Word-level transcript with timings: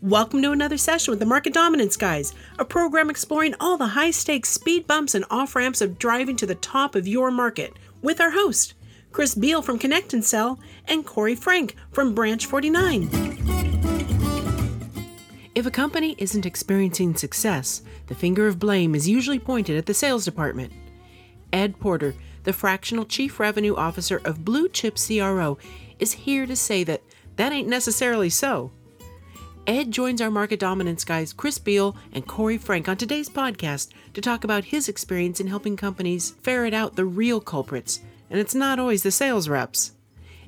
Welcome 0.00 0.42
to 0.42 0.52
another 0.52 0.76
session 0.76 1.10
with 1.10 1.18
the 1.18 1.26
Market 1.26 1.54
Dominance 1.54 1.96
Guys, 1.96 2.34
a 2.58 2.64
program 2.64 3.10
exploring 3.10 3.54
all 3.58 3.76
the 3.76 3.86
high 3.86 4.10
stakes 4.10 4.50
speed 4.50 4.86
bumps 4.86 5.14
and 5.14 5.24
off 5.30 5.56
ramps 5.56 5.80
of 5.80 5.98
driving 5.98 6.36
to 6.36 6.46
the 6.46 6.54
top 6.54 6.94
of 6.94 7.08
your 7.08 7.30
market 7.30 7.72
with 8.02 8.20
our 8.20 8.30
host, 8.30 8.74
Chris 9.10 9.34
Beall 9.34 9.62
from 9.62 9.78
Connect 9.78 10.12
and 10.12 10.24
Sell, 10.24 10.60
and 10.86 11.04
Corey 11.06 11.34
Frank 11.34 11.74
from 11.90 12.14
Branch 12.14 12.44
49. 12.44 13.08
If 15.54 15.66
a 15.66 15.70
company 15.70 16.14
isn't 16.18 16.46
experiencing 16.46 17.14
success, 17.14 17.82
the 18.06 18.14
finger 18.14 18.46
of 18.46 18.58
blame 18.58 18.94
is 18.94 19.08
usually 19.08 19.38
pointed 19.38 19.76
at 19.76 19.86
the 19.86 19.94
sales 19.94 20.24
department. 20.24 20.72
Ed 21.52 21.78
Porter, 21.80 22.14
the 22.44 22.52
fractional 22.52 23.04
chief 23.04 23.38
revenue 23.38 23.74
officer 23.74 24.20
of 24.24 24.44
Blue 24.44 24.68
Chip 24.68 24.96
CRO, 24.96 25.58
is 25.98 26.12
here 26.12 26.46
to 26.46 26.56
say 26.56 26.84
that 26.84 27.02
that 27.36 27.52
ain't 27.52 27.68
necessarily 27.68 28.30
so. 28.30 28.72
Ed 29.66 29.92
joins 29.92 30.20
our 30.20 30.30
market 30.30 30.58
dominance 30.58 31.04
guys 31.04 31.32
Chris 31.32 31.58
Beall 31.58 31.96
and 32.12 32.26
Corey 32.26 32.58
Frank 32.58 32.88
on 32.88 32.96
today's 32.96 33.28
podcast 33.28 33.90
to 34.12 34.20
talk 34.20 34.42
about 34.42 34.64
his 34.64 34.88
experience 34.88 35.38
in 35.38 35.46
helping 35.46 35.76
companies 35.76 36.34
ferret 36.42 36.74
out 36.74 36.96
the 36.96 37.04
real 37.04 37.40
culprits, 37.40 38.00
and 38.28 38.40
it's 38.40 38.56
not 38.56 38.80
always 38.80 39.04
the 39.04 39.12
sales 39.12 39.48
reps. 39.48 39.92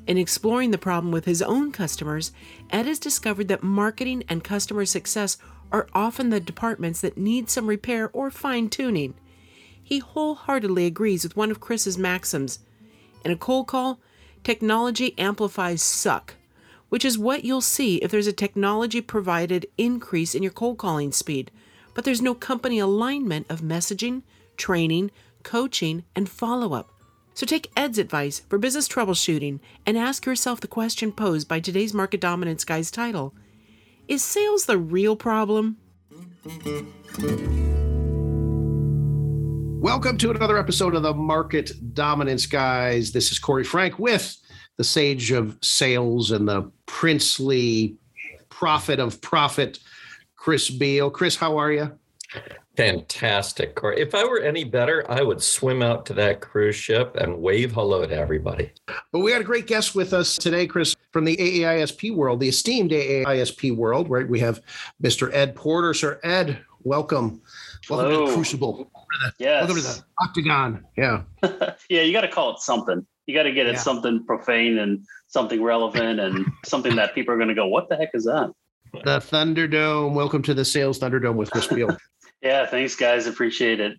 In 0.06 0.18
exploring 0.18 0.72
the 0.72 0.78
problem 0.78 1.12
with 1.12 1.24
his 1.24 1.40
own 1.40 1.70
customers, 1.70 2.32
Ed 2.70 2.86
has 2.86 2.98
discovered 2.98 3.48
that 3.48 3.62
marketing 3.62 4.24
and 4.28 4.42
customer 4.42 4.84
success 4.84 5.38
are 5.72 5.86
often 5.94 6.30
the 6.30 6.40
departments 6.40 7.00
that 7.00 7.16
need 7.16 7.48
some 7.48 7.66
repair 7.66 8.10
or 8.12 8.30
fine 8.30 8.68
tuning. 8.68 9.14
He 9.84 10.00
wholeheartedly 10.00 10.86
agrees 10.86 11.22
with 11.22 11.36
one 11.36 11.52
of 11.52 11.60
Chris's 11.60 11.96
maxims. 11.96 12.58
In 13.24 13.30
a 13.30 13.36
cold 13.36 13.68
call, 13.68 14.00
technology 14.42 15.16
amplifies 15.16 15.82
suck 15.82 16.34
which 16.94 17.04
is 17.04 17.18
what 17.18 17.44
you'll 17.44 17.60
see 17.60 17.96
if 17.96 18.12
there's 18.12 18.28
a 18.28 18.32
technology 18.32 19.00
provided 19.00 19.66
increase 19.76 20.32
in 20.32 20.44
your 20.44 20.52
cold 20.52 20.78
calling 20.78 21.10
speed, 21.10 21.50
but 21.92 22.04
there's 22.04 22.22
no 22.22 22.34
company 22.34 22.78
alignment 22.78 23.44
of 23.50 23.60
messaging, 23.60 24.22
training, 24.56 25.10
coaching, 25.42 26.04
and 26.14 26.28
follow 26.28 26.72
up. 26.72 26.92
So 27.34 27.46
take 27.46 27.72
Ed's 27.76 27.98
advice 27.98 28.42
for 28.48 28.58
business 28.58 28.86
troubleshooting 28.86 29.58
and 29.84 29.98
ask 29.98 30.24
yourself 30.24 30.60
the 30.60 30.68
question 30.68 31.10
posed 31.10 31.48
by 31.48 31.58
today's 31.58 31.92
Market 31.92 32.20
Dominance 32.20 32.64
Guy's 32.64 32.92
title 32.92 33.34
Is 34.06 34.22
sales 34.22 34.66
the 34.66 34.78
real 34.78 35.16
problem? 35.16 35.78
Welcome 39.84 40.16
to 40.16 40.30
another 40.30 40.56
episode 40.56 40.94
of 40.94 41.02
the 41.02 41.12
Market 41.12 41.92
Dominance 41.92 42.46
Guys. 42.46 43.12
This 43.12 43.30
is 43.30 43.38
Corey 43.38 43.64
Frank 43.64 43.98
with 43.98 44.34
the 44.78 44.82
sage 44.82 45.30
of 45.30 45.58
sales 45.60 46.30
and 46.30 46.48
the 46.48 46.72
princely 46.86 47.98
prophet 48.48 48.98
of 48.98 49.20
profit, 49.20 49.80
Chris 50.36 50.70
Beall. 50.70 51.10
Chris, 51.10 51.36
how 51.36 51.58
are 51.58 51.70
you? 51.70 51.92
Fantastic, 52.78 53.74
Corey. 53.74 54.00
If 54.00 54.14
I 54.14 54.24
were 54.24 54.40
any 54.40 54.64
better, 54.64 55.04
I 55.10 55.20
would 55.20 55.42
swim 55.42 55.82
out 55.82 56.06
to 56.06 56.14
that 56.14 56.40
cruise 56.40 56.76
ship 56.76 57.16
and 57.16 57.42
wave 57.42 57.72
hello 57.72 58.06
to 58.06 58.16
everybody. 58.16 58.72
But 59.12 59.18
we 59.18 59.32
had 59.32 59.42
a 59.42 59.44
great 59.44 59.66
guest 59.66 59.94
with 59.94 60.14
us 60.14 60.38
today, 60.38 60.66
Chris, 60.66 60.96
from 61.12 61.26
the 61.26 61.36
AAISP 61.36 62.16
world, 62.16 62.40
the 62.40 62.48
esteemed 62.48 62.90
AAISP 62.90 63.76
world, 63.76 64.08
right? 64.08 64.26
We 64.26 64.40
have 64.40 64.62
Mr. 65.02 65.28
Ed 65.34 65.54
Porter. 65.54 65.92
Sir 65.92 66.20
Ed, 66.24 66.58
welcome. 66.84 67.42
Welcome 67.88 68.10
Hello. 68.10 68.24
to 68.24 68.30
the 68.30 68.36
Crucible. 68.36 68.90
Yes. 69.38 69.66
Welcome 69.68 69.76
to 69.76 69.82
the 69.82 70.04
Octagon. 70.20 70.84
Yeah. 70.96 71.22
yeah, 71.90 72.02
you 72.02 72.12
got 72.12 72.22
to 72.22 72.28
call 72.28 72.54
it 72.54 72.60
something. 72.60 73.06
You 73.26 73.34
got 73.34 73.42
to 73.44 73.52
get 73.52 73.66
it 73.66 73.74
Yeah. 73.74 73.80
something 73.80 74.24
profane 74.26 74.78
and 74.78 75.04
something 75.28 75.62
relevant 75.62 76.20
and 76.20 76.46
something 76.64 76.96
that 76.96 77.14
people 77.14 77.34
are 77.34 77.36
going 77.36 77.48
to 77.48 77.54
go, 77.54 77.66
"What 77.66 77.88
the 77.88 77.96
heck 77.96 78.10
is 78.14 78.24
that?" 78.24 78.52
The 78.92 79.18
Thunderdome. 79.18 80.14
Welcome 80.14 80.42
to 80.42 80.54
the 80.54 80.64
Sales 80.64 80.98
Thunderdome 80.98 81.34
with 81.34 81.50
Chris 81.50 81.66
Beall. 81.66 81.96
Yeah, 82.42 82.66
thanks, 82.66 82.94
guys. 82.94 83.26
Appreciate 83.26 83.80
it. 83.80 83.94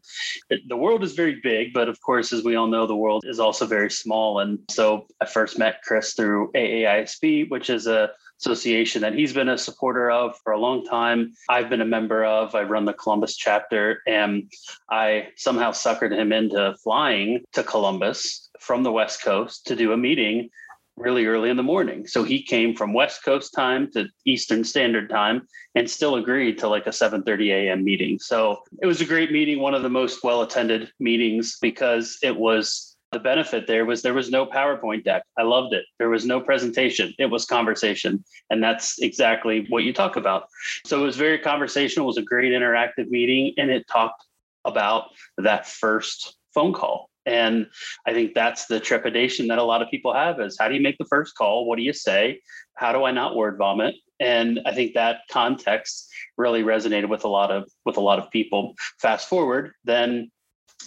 it. 0.52 0.62
The 0.70 0.78
world 0.78 1.04
is 1.04 1.14
very 1.14 1.40
big, 1.42 1.74
but 1.74 1.90
of 1.90 2.00
course, 2.02 2.32
as 2.32 2.44
we 2.44 2.56
all 2.56 2.68
know, 2.68 2.86
the 2.86 2.96
world 2.96 3.24
is 3.26 3.40
also 3.40 3.66
very 3.66 3.90
small. 3.90 4.38
And 4.40 4.60
so 4.70 5.08
I 5.20 5.26
first 5.26 5.58
met 5.58 5.82
Chris 5.84 6.14
through 6.14 6.52
AAISP, 6.52 7.50
which 7.50 7.72
is 7.72 7.88
a 7.88 8.12
association 8.40 9.02
that 9.02 9.14
he's 9.14 9.34
been 9.34 9.50
a 9.50 9.58
supporter 9.58 10.10
of 10.12 10.38
for 10.44 10.54
a 10.54 10.60
long 10.60 10.86
time. 10.86 11.34
I've 11.50 11.70
been 11.70 11.82
a 11.82 11.86
member 11.86 12.26
of. 12.26 12.56
I 12.56 12.64
run 12.64 12.86
the 12.86 12.94
Columbus 12.94 13.36
chapter, 13.36 14.02
and 14.08 14.52
I 14.90 15.30
somehow 15.36 15.72
suckered 15.72 16.12
him 16.12 16.32
into 16.32 16.76
flying 16.84 17.44
to 17.54 17.64
Columbus 17.64 18.50
from 18.60 18.84
the 18.84 18.92
West 18.92 19.24
Coast 19.24 19.68
to 19.68 19.76
do 19.76 19.92
a 19.92 19.98
meeting 19.98 20.50
really 20.98 21.26
early 21.26 21.50
in 21.50 21.58
the 21.58 21.64
morning. 21.64 22.08
So 22.08 22.24
he 22.24 22.42
came 22.42 22.74
from 22.74 22.94
West 22.94 23.24
Coast 23.24 23.54
time 23.54 23.92
to 23.92 24.08
Eastern 24.26 24.64
Standard 24.64 25.10
Time 25.10 25.48
and 25.76 25.90
still 25.90 26.16
agreed 26.16 26.58
to 26.60 26.70
like 26.70 26.88
a 26.88 26.92
7:30 26.92 27.52
a.m. 27.52 27.84
meeting. 27.84 28.18
So 28.20 28.60
it 28.82 28.86
was 28.86 29.02
a 29.02 29.06
great 29.06 29.32
meeting, 29.32 29.60
one 29.60 29.74
of 29.74 29.84
the 29.84 29.90
most 29.90 30.24
well-attended 30.24 30.92
meetings 31.00 31.58
because 31.62 32.18
it 32.24 32.36
was 32.36 32.95
the 33.16 33.20
benefit 33.20 33.66
there 33.66 33.86
was 33.86 34.02
there 34.02 34.14
was 34.14 34.30
no 34.30 34.46
PowerPoint 34.46 35.06
deck. 35.06 35.24
I 35.38 35.44
loved 35.44 35.74
it. 35.74 35.86
There 36.00 36.10
was 36.10 36.26
no 36.26 36.42
presentation. 36.42 37.14
It 37.18 37.28
was 37.28 37.46
conversation. 37.46 38.26
And 38.50 38.62
that's 38.62 39.00
exactly 39.00 39.66
what 39.70 39.86
you 39.86 39.94
talk 39.94 40.18
about. 40.18 40.50
So 40.86 41.02
it 41.02 41.06
was 41.06 41.16
very 41.16 41.40
conversational, 41.40 42.08
it 42.08 42.08
was 42.08 42.18
a 42.18 42.24
great 42.24 42.52
interactive 42.52 43.08
meeting 43.08 43.54
and 43.58 43.72
it 43.72 43.88
talked 43.88 44.26
about 44.66 45.12
that 45.38 45.66
first 45.66 46.36
phone 46.54 46.74
call. 46.74 47.10
And 47.26 47.68
I 48.06 48.12
think 48.12 48.34
that's 48.34 48.66
the 48.66 48.82
trepidation 48.82 49.48
that 49.48 49.60
a 49.60 49.64
lot 49.64 49.82
of 49.82 49.90
people 49.90 50.14
have 50.14 50.42
is 50.42 50.58
how 50.60 50.68
do 50.68 50.76
you 50.76 50.82
make 50.82 50.98
the 50.98 51.06
first 51.06 51.36
call? 51.36 51.66
What 51.66 51.78
do 51.78 51.84
you 51.84 51.94
say? 51.94 52.42
How 52.74 52.92
do 52.92 53.06
I 53.06 53.12
not 53.12 53.38
word 53.38 53.58
vomit? 53.58 53.96
And 54.20 54.60
I 54.66 54.74
think 54.74 54.94
that 54.94 55.22
context 55.32 56.10
really 56.38 56.64
resonated 56.64 57.08
with 57.08 57.24
a 57.24 57.30
lot 57.30 57.50
of 57.50 57.72
with 57.86 57.96
a 57.96 58.02
lot 58.02 58.20
of 58.20 58.30
people. 58.30 58.76
Fast 59.00 59.30
forward, 59.30 59.72
then 59.86 60.32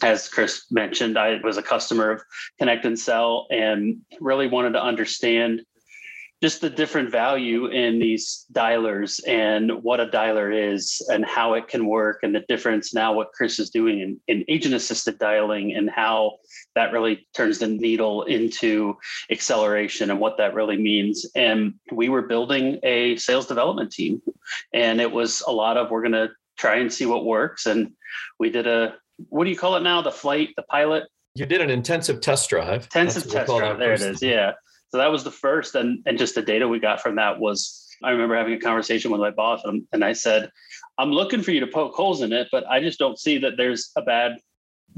as 0.03 0.28
Chris 0.28 0.70
mentioned, 0.70 1.19
I 1.19 1.38
was 1.42 1.56
a 1.56 1.62
customer 1.62 2.10
of 2.10 2.22
Connect 2.59 2.84
and 2.84 2.98
Sell 2.98 3.47
and 3.50 4.00
really 4.20 4.47
wanted 4.47 4.72
to 4.72 4.82
understand 4.82 5.62
just 6.41 6.60
the 6.60 6.70
different 6.70 7.10
value 7.10 7.66
in 7.66 7.98
these 7.98 8.47
dialers 8.53 9.20
and 9.26 9.82
what 9.82 9.98
a 9.98 10.06
dialer 10.06 10.72
is 10.72 11.04
and 11.12 11.25
how 11.25 11.54
it 11.54 11.66
can 11.66 11.87
work 11.87 12.20
and 12.22 12.32
the 12.32 12.44
difference 12.48 12.94
now 12.94 13.12
what 13.12 13.32
Chris 13.32 13.58
is 13.58 13.70
doing 13.70 14.00
in, 14.00 14.20
in 14.28 14.44
agent 14.47 14.75
assisted 14.75 15.19
dialing 15.19 15.75
and 15.75 15.91
how 15.91 16.37
that 16.76 16.92
really 16.92 17.26
turns 17.34 17.58
the 17.58 17.66
needle 17.66 18.22
into 18.22 18.97
acceleration 19.32 20.10
and 20.10 20.20
what 20.20 20.37
that 20.37 20.54
really 20.54 20.76
means. 20.76 21.26
And 21.34 21.75
we 21.91 22.08
were 22.08 22.22
building 22.22 22.78
a 22.84 23.16
sales 23.16 23.47
development 23.47 23.91
team 23.91 24.22
and 24.72 25.00
it 25.00 25.10
was 25.10 25.42
a 25.48 25.53
lot 25.53 25.76
of 25.76 25.91
we're 25.91 26.03
going 26.03 26.12
to 26.12 26.31
try 26.56 26.76
and 26.76 26.92
see 26.92 27.06
what 27.06 27.25
works. 27.25 27.66
And 27.66 27.92
we 28.38 28.50
did 28.50 28.66
a, 28.66 28.94
what 29.28 29.44
do 29.44 29.50
you 29.50 29.56
call 29.56 29.76
it 29.76 29.82
now? 29.82 30.00
The 30.02 30.12
flight, 30.12 30.50
the 30.56 30.62
pilot? 30.62 31.04
You 31.34 31.46
did 31.46 31.60
an 31.60 31.70
intensive 31.70 32.20
test 32.20 32.50
drive. 32.50 32.84
Intensive 32.84 33.24
That's 33.24 33.48
what 33.48 33.56
we 33.56 33.60
test 33.60 33.78
drive. 33.78 33.78
There 33.78 33.92
it 33.92 34.00
is. 34.00 34.22
Yeah. 34.22 34.52
So 34.90 34.98
that 34.98 35.10
was 35.10 35.24
the 35.24 35.30
first, 35.30 35.74
and 35.74 36.02
and 36.06 36.16
just 36.16 36.34
the 36.34 36.42
data 36.42 36.66
we 36.66 36.78
got 36.78 37.00
from 37.00 37.16
that 37.16 37.38
was. 37.38 37.84
I 38.02 38.10
remember 38.10 38.36
having 38.36 38.54
a 38.54 38.60
conversation 38.60 39.10
with 39.10 39.20
my 39.20 39.32
boss, 39.32 39.60
and, 39.64 39.82
and 39.92 40.04
I 40.04 40.12
said, 40.12 40.50
"I'm 40.98 41.10
looking 41.10 41.42
for 41.42 41.50
you 41.50 41.60
to 41.60 41.66
poke 41.66 41.94
holes 41.94 42.22
in 42.22 42.32
it, 42.32 42.48
but 42.52 42.64
I 42.68 42.80
just 42.80 42.98
don't 42.98 43.18
see 43.18 43.38
that 43.38 43.56
there's 43.56 43.90
a 43.96 44.02
bad 44.02 44.36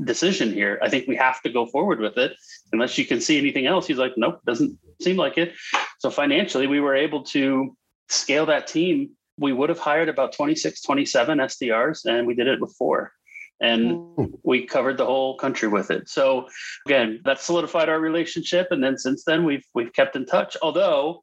decision 0.04 0.52
here. 0.52 0.78
I 0.82 0.90
think 0.90 1.08
we 1.08 1.16
have 1.16 1.40
to 1.42 1.50
go 1.50 1.66
forward 1.66 1.98
with 1.98 2.18
it, 2.18 2.36
unless 2.72 2.98
you 2.98 3.06
can 3.06 3.20
see 3.20 3.38
anything 3.38 3.66
else." 3.66 3.86
He's 3.86 3.98
like, 3.98 4.12
"Nope, 4.16 4.40
doesn't 4.46 4.78
seem 5.00 5.16
like 5.16 5.38
it." 5.38 5.54
So 5.98 6.10
financially, 6.10 6.66
we 6.66 6.80
were 6.80 6.94
able 6.94 7.22
to 7.24 7.76
scale 8.08 8.46
that 8.46 8.66
team. 8.66 9.10
We 9.38 9.52
would 9.54 9.70
have 9.70 9.78
hired 9.78 10.10
about 10.10 10.34
26, 10.34 10.82
27 10.82 11.38
SDRs, 11.38 12.04
and 12.04 12.26
we 12.26 12.34
did 12.34 12.46
it 12.46 12.60
with 12.60 12.74
four 12.76 13.12
and 13.60 13.98
we 14.42 14.66
covered 14.66 14.96
the 14.98 15.04
whole 15.06 15.36
country 15.36 15.68
with 15.68 15.90
it. 15.90 16.08
So 16.08 16.48
again, 16.86 17.20
that 17.24 17.40
solidified 17.40 17.88
our 17.88 18.00
relationship, 18.00 18.68
and 18.70 18.82
then 18.82 18.96
since 18.98 19.24
then 19.24 19.44
we've 19.44 19.64
we've 19.74 19.92
kept 19.92 20.16
in 20.16 20.26
touch. 20.26 20.56
Although 20.62 21.22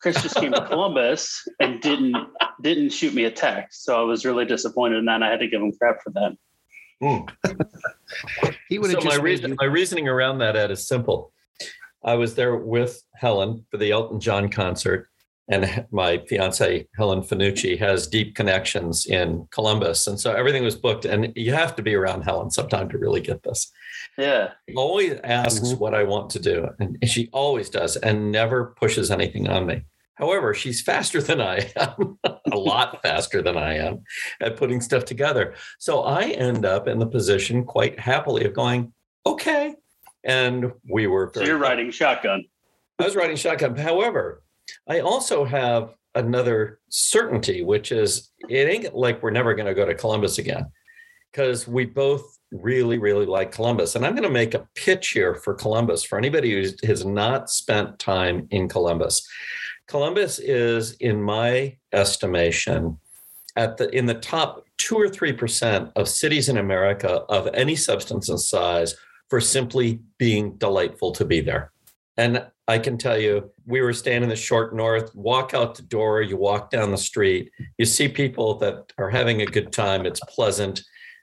Chris 0.00 0.22
just 0.22 0.36
came 0.36 0.52
to 0.52 0.66
Columbus 0.68 1.46
and 1.60 1.80
didn't 1.80 2.16
didn't 2.62 2.90
shoot 2.90 3.14
me 3.14 3.24
a 3.24 3.30
text, 3.30 3.84
so 3.84 3.98
I 4.00 4.02
was 4.04 4.24
really 4.24 4.44
disappointed 4.44 4.98
in 4.98 5.04
that. 5.06 5.16
And 5.16 5.24
I 5.24 5.30
had 5.30 5.40
to 5.40 5.48
give 5.48 5.60
him 5.60 5.72
crap 5.80 6.02
for 6.02 6.10
that. 6.10 6.36
Mm. 7.02 7.28
He 8.68 8.78
would 8.78 8.90
So 8.90 8.96
have 8.96 9.04
my 9.04 9.10
just 9.10 9.22
made 9.22 9.30
reason, 9.30 9.50
you- 9.50 9.56
my 9.60 9.66
reasoning 9.66 10.08
around 10.08 10.38
that 10.38 10.56
Ed 10.56 10.70
is 10.70 10.86
simple. 10.86 11.32
I 12.04 12.14
was 12.14 12.34
there 12.36 12.56
with 12.56 13.02
Helen 13.14 13.64
for 13.70 13.76
the 13.76 13.90
Elton 13.90 14.20
John 14.20 14.48
concert, 14.48 15.08
and 15.48 15.86
my 15.90 16.18
fiance 16.28 16.86
Helen 16.96 17.22
Fanucci 17.22 17.78
has 17.78 18.06
deep 18.06 18.34
connections 18.34 19.06
in 19.06 19.46
Columbus, 19.50 20.06
and 20.06 20.18
so 20.18 20.32
everything 20.32 20.64
was 20.64 20.76
booked. 20.76 21.04
And 21.04 21.32
you 21.36 21.52
have 21.52 21.76
to 21.76 21.82
be 21.82 21.94
around 21.94 22.22
Helen 22.22 22.50
sometime 22.50 22.88
to 22.90 22.98
really 22.98 23.20
get 23.20 23.42
this. 23.42 23.70
Yeah, 24.18 24.50
She 24.68 24.74
always 24.74 25.14
asks 25.24 25.68
Mhm. 25.72 25.78
what 25.78 25.94
I 25.94 26.02
want 26.04 26.30
to 26.30 26.38
do, 26.38 26.68
and 26.78 26.96
she 27.08 27.28
always 27.32 27.68
does, 27.70 27.96
and 27.96 28.32
never 28.32 28.74
pushes 28.80 29.10
anything 29.10 29.48
on 29.48 29.66
me. 29.66 29.82
However, 30.14 30.54
she's 30.54 30.80
faster 30.80 31.20
than 31.20 31.42
I 31.42 31.70
am, 31.76 32.18
a 32.50 32.56
lot 32.56 33.02
faster 33.02 33.42
than 33.42 33.58
I 33.58 33.74
am 33.76 34.02
at 34.40 34.56
putting 34.56 34.80
stuff 34.80 35.04
together. 35.04 35.54
So 35.78 36.02
I 36.04 36.28
end 36.30 36.64
up 36.64 36.88
in 36.88 36.98
the 36.98 37.06
position 37.06 37.64
quite 37.64 38.00
happily 38.00 38.46
of 38.46 38.54
going, 38.54 38.94
okay. 39.26 39.74
And 40.24 40.72
we 40.90 41.06
were. 41.06 41.30
So 41.34 41.42
you're 41.44 41.58
riding 41.58 41.90
shotgun. 41.90 42.44
I 42.98 43.04
was 43.04 43.14
riding 43.14 43.36
shotgun. 43.36 43.76
However, 43.76 44.42
I 44.88 45.00
also 45.00 45.44
have 45.44 45.94
another 46.14 46.80
certainty, 46.88 47.62
which 47.62 47.92
is 47.92 48.30
it 48.48 48.68
ain't 48.68 48.94
like 48.94 49.22
we're 49.22 49.30
never 49.30 49.54
going 49.54 49.66
to 49.66 49.74
go 49.74 49.84
to 49.84 49.94
Columbus 49.94 50.38
again 50.38 50.66
because 51.30 51.68
we 51.68 51.84
both 51.84 52.38
really, 52.50 52.98
really 52.98 53.26
like 53.26 53.52
Columbus. 53.52 53.94
And 53.94 54.06
I'm 54.06 54.12
going 54.14 54.22
to 54.22 54.30
make 54.30 54.54
a 54.54 54.66
pitch 54.74 55.08
here 55.08 55.34
for 55.34 55.54
Columbus 55.54 56.02
for 56.02 56.18
anybody 56.18 56.52
who 56.52 56.86
has 56.86 57.04
not 57.04 57.50
spent 57.50 57.98
time 57.98 58.46
in 58.50 58.68
Columbus. 58.68 59.26
Columbus 59.88 60.38
is, 60.38 60.92
in 60.94 61.22
my 61.22 61.76
estimation, 61.92 62.98
at 63.56 63.76
the 63.76 63.88
in 63.96 64.06
the 64.06 64.14
top 64.14 64.64
two 64.78 64.96
or 64.96 65.08
three 65.08 65.32
percent 65.32 65.90
of 65.96 66.08
cities 66.08 66.48
in 66.48 66.58
America 66.58 67.22
of 67.28 67.48
any 67.54 67.76
substance 67.76 68.28
and 68.28 68.40
size 68.40 68.94
for 69.28 69.40
simply 69.40 70.00
being 70.18 70.56
delightful 70.56 71.12
to 71.12 71.24
be 71.24 71.40
there. 71.40 71.72
And 72.16 72.46
I 72.68 72.78
can 72.78 72.98
tell 72.98 73.18
you, 73.18 73.50
we 73.64 73.80
were 73.80 73.92
staying 73.92 74.24
in 74.24 74.28
the 74.28 74.36
short 74.36 74.74
north, 74.74 75.14
walk 75.14 75.54
out 75.54 75.76
the 75.76 75.82
door, 75.82 76.20
you 76.20 76.36
walk 76.36 76.70
down 76.70 76.90
the 76.90 76.98
street, 76.98 77.52
you 77.78 77.84
see 77.84 78.08
people 78.08 78.58
that 78.58 78.92
are 78.98 79.10
having 79.10 79.40
a 79.42 79.46
good 79.46 79.72
time. 79.72 80.04
It's 80.04 80.20
pleasant. 80.28 80.82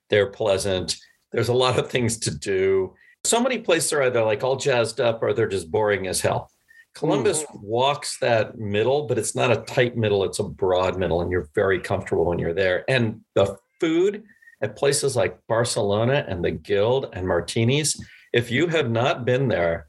They're 0.09 0.31
pleasant. 0.31 0.95
There's 1.31 1.49
a 1.49 1.53
lot 1.53 1.77
of 1.77 1.89
things 1.89 2.17
to 2.19 2.31
do. 2.31 2.93
So 3.25 3.41
many 3.41 3.59
places 3.59 3.91
are 3.93 4.03
either 4.03 4.23
like 4.23 4.43
all 4.43 4.55
jazzed 4.55 5.01
up 5.01 5.21
or 5.21 5.33
they're 5.33 5.47
just 5.47 5.71
boring 5.71 6.07
as 6.07 6.21
hell. 6.21 6.49
Columbus 6.95 7.43
mm. 7.43 7.61
walks 7.61 8.19
that 8.19 8.57
middle, 8.57 9.07
but 9.07 9.17
it's 9.17 9.35
not 9.35 9.51
a 9.51 9.61
tight 9.61 9.97
middle, 9.97 10.23
it's 10.23 10.39
a 10.39 10.43
broad 10.43 10.97
middle, 10.97 11.21
and 11.21 11.31
you're 11.31 11.49
very 11.55 11.79
comfortable 11.79 12.25
when 12.25 12.39
you're 12.39 12.53
there. 12.53 12.85
And 12.87 13.21
the 13.33 13.57
food 13.79 14.23
at 14.61 14.75
places 14.75 15.15
like 15.15 15.39
Barcelona 15.47 16.25
and 16.27 16.43
the 16.43 16.51
Guild 16.51 17.09
and 17.13 17.27
Martinis, 17.27 17.99
if 18.31 18.51
you 18.51 18.67
have 18.67 18.89
not 18.89 19.25
been 19.25 19.47
there 19.47 19.87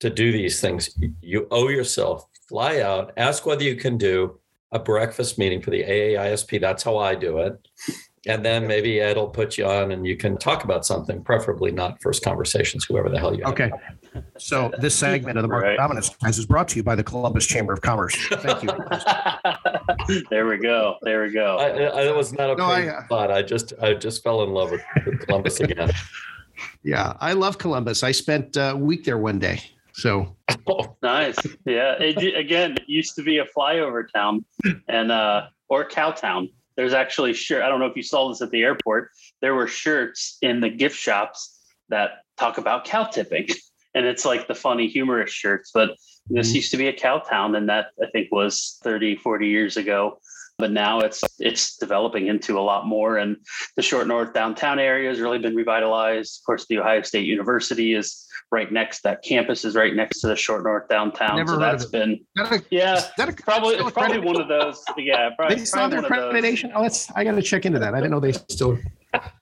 to 0.00 0.10
do 0.10 0.32
these 0.32 0.60
things, 0.60 0.98
you 1.20 1.46
owe 1.50 1.68
yourself. 1.68 2.26
Fly 2.48 2.80
out, 2.80 3.12
ask 3.16 3.46
whether 3.46 3.62
you 3.62 3.76
can 3.76 3.96
do 3.96 4.40
a 4.72 4.78
breakfast 4.78 5.38
meeting 5.38 5.62
for 5.62 5.70
the 5.70 5.82
AAISP. 5.82 6.60
That's 6.60 6.82
how 6.82 6.96
I 6.98 7.14
do 7.14 7.38
it. 7.38 7.68
And 8.26 8.44
then 8.44 8.66
maybe 8.66 9.00
Ed 9.00 9.16
will 9.16 9.28
put 9.28 9.56
you 9.56 9.64
on 9.64 9.92
and 9.92 10.06
you 10.06 10.16
can 10.16 10.36
talk 10.36 10.64
about 10.64 10.84
something, 10.84 11.22
preferably 11.22 11.72
not 11.72 12.02
first 12.02 12.22
conversations, 12.22 12.84
whoever 12.84 13.08
the 13.08 13.18
hell 13.18 13.34
you 13.34 13.44
are. 13.44 13.52
Okay. 13.52 13.70
So 14.36 14.70
this 14.78 14.94
segment 14.94 15.38
of 15.38 15.42
the 15.42 15.48
Market 15.48 15.68
right. 15.68 15.76
Dominance 15.78 16.38
is 16.38 16.44
brought 16.44 16.68
to 16.68 16.76
you 16.76 16.82
by 16.82 16.96
the 16.96 17.04
Columbus 17.04 17.46
Chamber 17.46 17.72
of 17.72 17.80
Commerce. 17.80 18.14
Thank 18.30 18.62
you. 18.62 18.70
there 20.30 20.46
we 20.46 20.58
go. 20.58 20.96
There 21.02 21.22
we 21.22 21.30
go. 21.30 21.56
I, 21.56 22.08
I 22.08 22.12
was 22.12 22.32
not 22.32 22.50
a 22.50 22.56
no, 22.56 22.64
I, 22.64 22.88
uh, 22.88 23.06
thought. 23.08 23.30
I 23.30 23.42
just 23.42 23.72
I 23.80 23.94
just 23.94 24.22
fell 24.22 24.42
in 24.42 24.50
love 24.50 24.70
with, 24.70 24.82
with 25.06 25.20
Columbus 25.20 25.60
again. 25.60 25.90
Yeah, 26.82 27.14
I 27.20 27.32
love 27.32 27.56
Columbus. 27.56 28.02
I 28.02 28.12
spent 28.12 28.56
a 28.56 28.74
week 28.76 29.04
there 29.04 29.16
one 29.16 29.38
day. 29.38 29.62
So 30.00 30.36
oh, 30.66 30.96
nice. 31.02 31.36
Yeah. 31.66 31.94
It, 32.00 32.36
again, 32.36 32.72
it 32.72 32.88
used 32.88 33.14
to 33.16 33.22
be 33.22 33.38
a 33.38 33.44
flyover 33.56 34.04
town 34.12 34.44
and 34.88 35.12
uh 35.12 35.46
or 35.68 35.84
cow 35.84 36.10
town. 36.10 36.48
There's 36.76 36.94
actually 36.94 37.34
shirt. 37.34 37.62
I 37.62 37.68
don't 37.68 37.80
know 37.80 37.86
if 37.86 37.96
you 37.96 38.02
saw 38.02 38.28
this 38.28 38.40
at 38.40 38.50
the 38.50 38.62
airport. 38.62 39.10
There 39.40 39.54
were 39.54 39.66
shirts 39.66 40.38
in 40.40 40.60
the 40.60 40.70
gift 40.70 40.96
shops 40.96 41.58
that 41.90 42.22
talk 42.38 42.58
about 42.58 42.84
cow 42.84 43.04
tipping. 43.04 43.48
And 43.92 44.06
it's 44.06 44.24
like 44.24 44.46
the 44.46 44.54
funny 44.54 44.86
humorous 44.86 45.32
shirts. 45.32 45.72
But 45.74 45.96
this 46.28 46.50
mm-hmm. 46.50 46.54
used 46.54 46.70
to 46.70 46.76
be 46.76 46.86
a 46.86 46.92
cow 46.92 47.18
town, 47.18 47.56
and 47.56 47.68
that 47.68 47.86
I 48.00 48.06
think 48.12 48.30
was 48.30 48.78
30, 48.84 49.16
40 49.16 49.48
years 49.48 49.76
ago 49.76 50.20
but 50.60 50.70
now 50.70 51.00
it's 51.00 51.22
it's 51.38 51.76
developing 51.76 52.26
into 52.28 52.58
a 52.58 52.62
lot 52.62 52.86
more. 52.86 53.16
And 53.16 53.36
the 53.76 53.82
short 53.82 54.06
north 54.06 54.32
downtown 54.32 54.78
area 54.78 55.08
has 55.08 55.20
really 55.20 55.38
been 55.38 55.56
revitalized. 55.56 56.40
Of 56.40 56.46
course 56.46 56.66
the 56.68 56.78
ohio 56.78 57.02
state 57.02 57.26
university 57.26 57.94
is 57.94 58.26
right 58.52 58.72
next 58.72 59.02
that 59.02 59.22
campus 59.22 59.64
is 59.64 59.76
right 59.76 59.94
next 59.94 60.20
to 60.20 60.26
the 60.26 60.36
short 60.36 60.64
north 60.64 60.88
downtown. 60.88 61.36
Never 61.36 61.52
so 61.52 61.58
that's 61.58 61.84
been 61.84 62.20
that 62.36 62.52
a, 62.52 62.64
yeah 62.70 63.00
that 63.16 63.28
a, 63.28 63.32
probably 63.32 63.76
it's 63.76 63.90
probably 63.92 64.18
one 64.18 64.40
of 64.40 64.48
those 64.48 64.82
yeah 64.96 65.30
probably, 65.36 65.56
they 65.56 65.64
still 65.64 65.88
their 65.88 66.02
accreditation 66.02 66.72
oh 66.74 66.82
that's 66.82 67.10
i 67.14 67.24
gotta 67.24 67.42
check 67.42 67.64
into 67.66 67.78
that. 67.78 67.94
I 67.94 67.98
didn't 67.98 68.10
know 68.12 68.20
they 68.20 68.32
still 68.32 68.78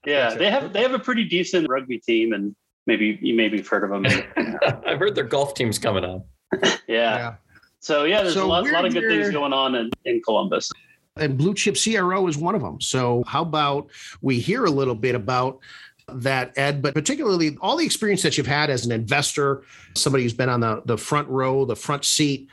yeah 0.06 0.34
they 0.34 0.50
have 0.50 0.72
they 0.72 0.82
have 0.82 0.94
a 0.94 0.98
pretty 0.98 1.24
decent 1.24 1.68
rugby 1.68 1.98
team 1.98 2.32
and 2.32 2.54
maybe 2.86 3.18
you 3.22 3.34
maybe 3.34 3.58
have 3.58 3.68
heard 3.68 3.84
of 3.84 3.90
them. 3.90 4.06
I've 4.86 4.98
heard 4.98 5.14
their 5.14 5.24
golf 5.24 5.54
team's 5.54 5.78
coming 5.78 6.04
on 6.04 6.22
yeah. 6.62 6.78
yeah. 6.88 7.34
So 7.80 8.04
yeah, 8.04 8.22
there's 8.22 8.34
so 8.34 8.44
a 8.44 8.48
lot, 8.48 8.68
lot 8.70 8.84
of 8.84 8.92
good 8.92 9.08
things 9.08 9.30
going 9.30 9.52
on 9.52 9.74
in, 9.74 9.90
in 10.04 10.20
Columbus 10.22 10.70
and 11.18 11.36
Blue 11.36 11.54
Chip 11.54 11.76
CRO 11.82 12.26
is 12.26 12.36
one 12.36 12.54
of 12.54 12.62
them. 12.62 12.80
So, 12.80 13.24
how 13.26 13.42
about 13.42 13.90
we 14.20 14.40
hear 14.40 14.64
a 14.64 14.70
little 14.70 14.94
bit 14.94 15.14
about 15.14 15.60
that, 16.08 16.56
Ed, 16.56 16.80
but 16.80 16.94
particularly 16.94 17.56
all 17.60 17.76
the 17.76 17.84
experience 17.84 18.22
that 18.22 18.38
you've 18.38 18.46
had 18.46 18.70
as 18.70 18.86
an 18.86 18.92
investor, 18.92 19.62
somebody 19.94 20.22
who's 20.24 20.32
been 20.32 20.48
on 20.48 20.60
the, 20.60 20.82
the 20.86 20.96
front 20.96 21.28
row, 21.28 21.64
the 21.64 21.76
front 21.76 22.04
seat 22.04 22.48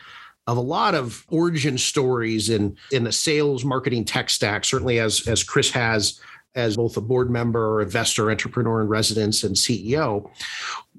of 0.47 0.57
a 0.57 0.61
lot 0.61 0.93
of 0.93 1.25
origin 1.29 1.77
stories 1.77 2.49
in, 2.49 2.77
in 2.91 3.03
the 3.03 3.11
sales, 3.11 3.65
marketing, 3.65 4.05
tech 4.05 4.29
stack, 4.29 4.63
certainly 4.63 4.99
as, 4.99 5.27
as 5.27 5.43
Chris 5.43 5.71
has 5.71 6.19
as 6.53 6.77
both 6.77 6.95
a 6.95 7.01
board 7.01 7.29
member, 7.29 7.81
investor, 7.81 8.31
entrepreneur 8.31 8.81
in 8.81 8.87
residence, 8.87 9.43
and 9.43 9.55
CEO. 9.55 10.29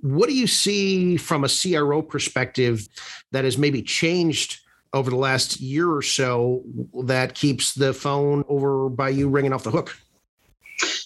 What 0.02 0.28
do 0.28 0.34
you 0.34 0.46
see 0.46 1.16
from 1.16 1.44
a 1.44 1.48
CRO 1.48 2.02
perspective 2.02 2.86
that 3.32 3.44
has 3.44 3.56
maybe 3.56 3.82
changed 3.82 4.60
over 4.92 5.10
the 5.10 5.16
last 5.16 5.60
year 5.60 5.90
or 5.90 6.02
so 6.02 6.62
that 7.04 7.34
keeps 7.34 7.74
the 7.74 7.92
phone 7.92 8.44
over 8.48 8.88
by 8.88 9.08
you 9.08 9.28
ringing 9.28 9.52
off 9.52 9.64
the 9.64 9.70
hook? 9.70 9.96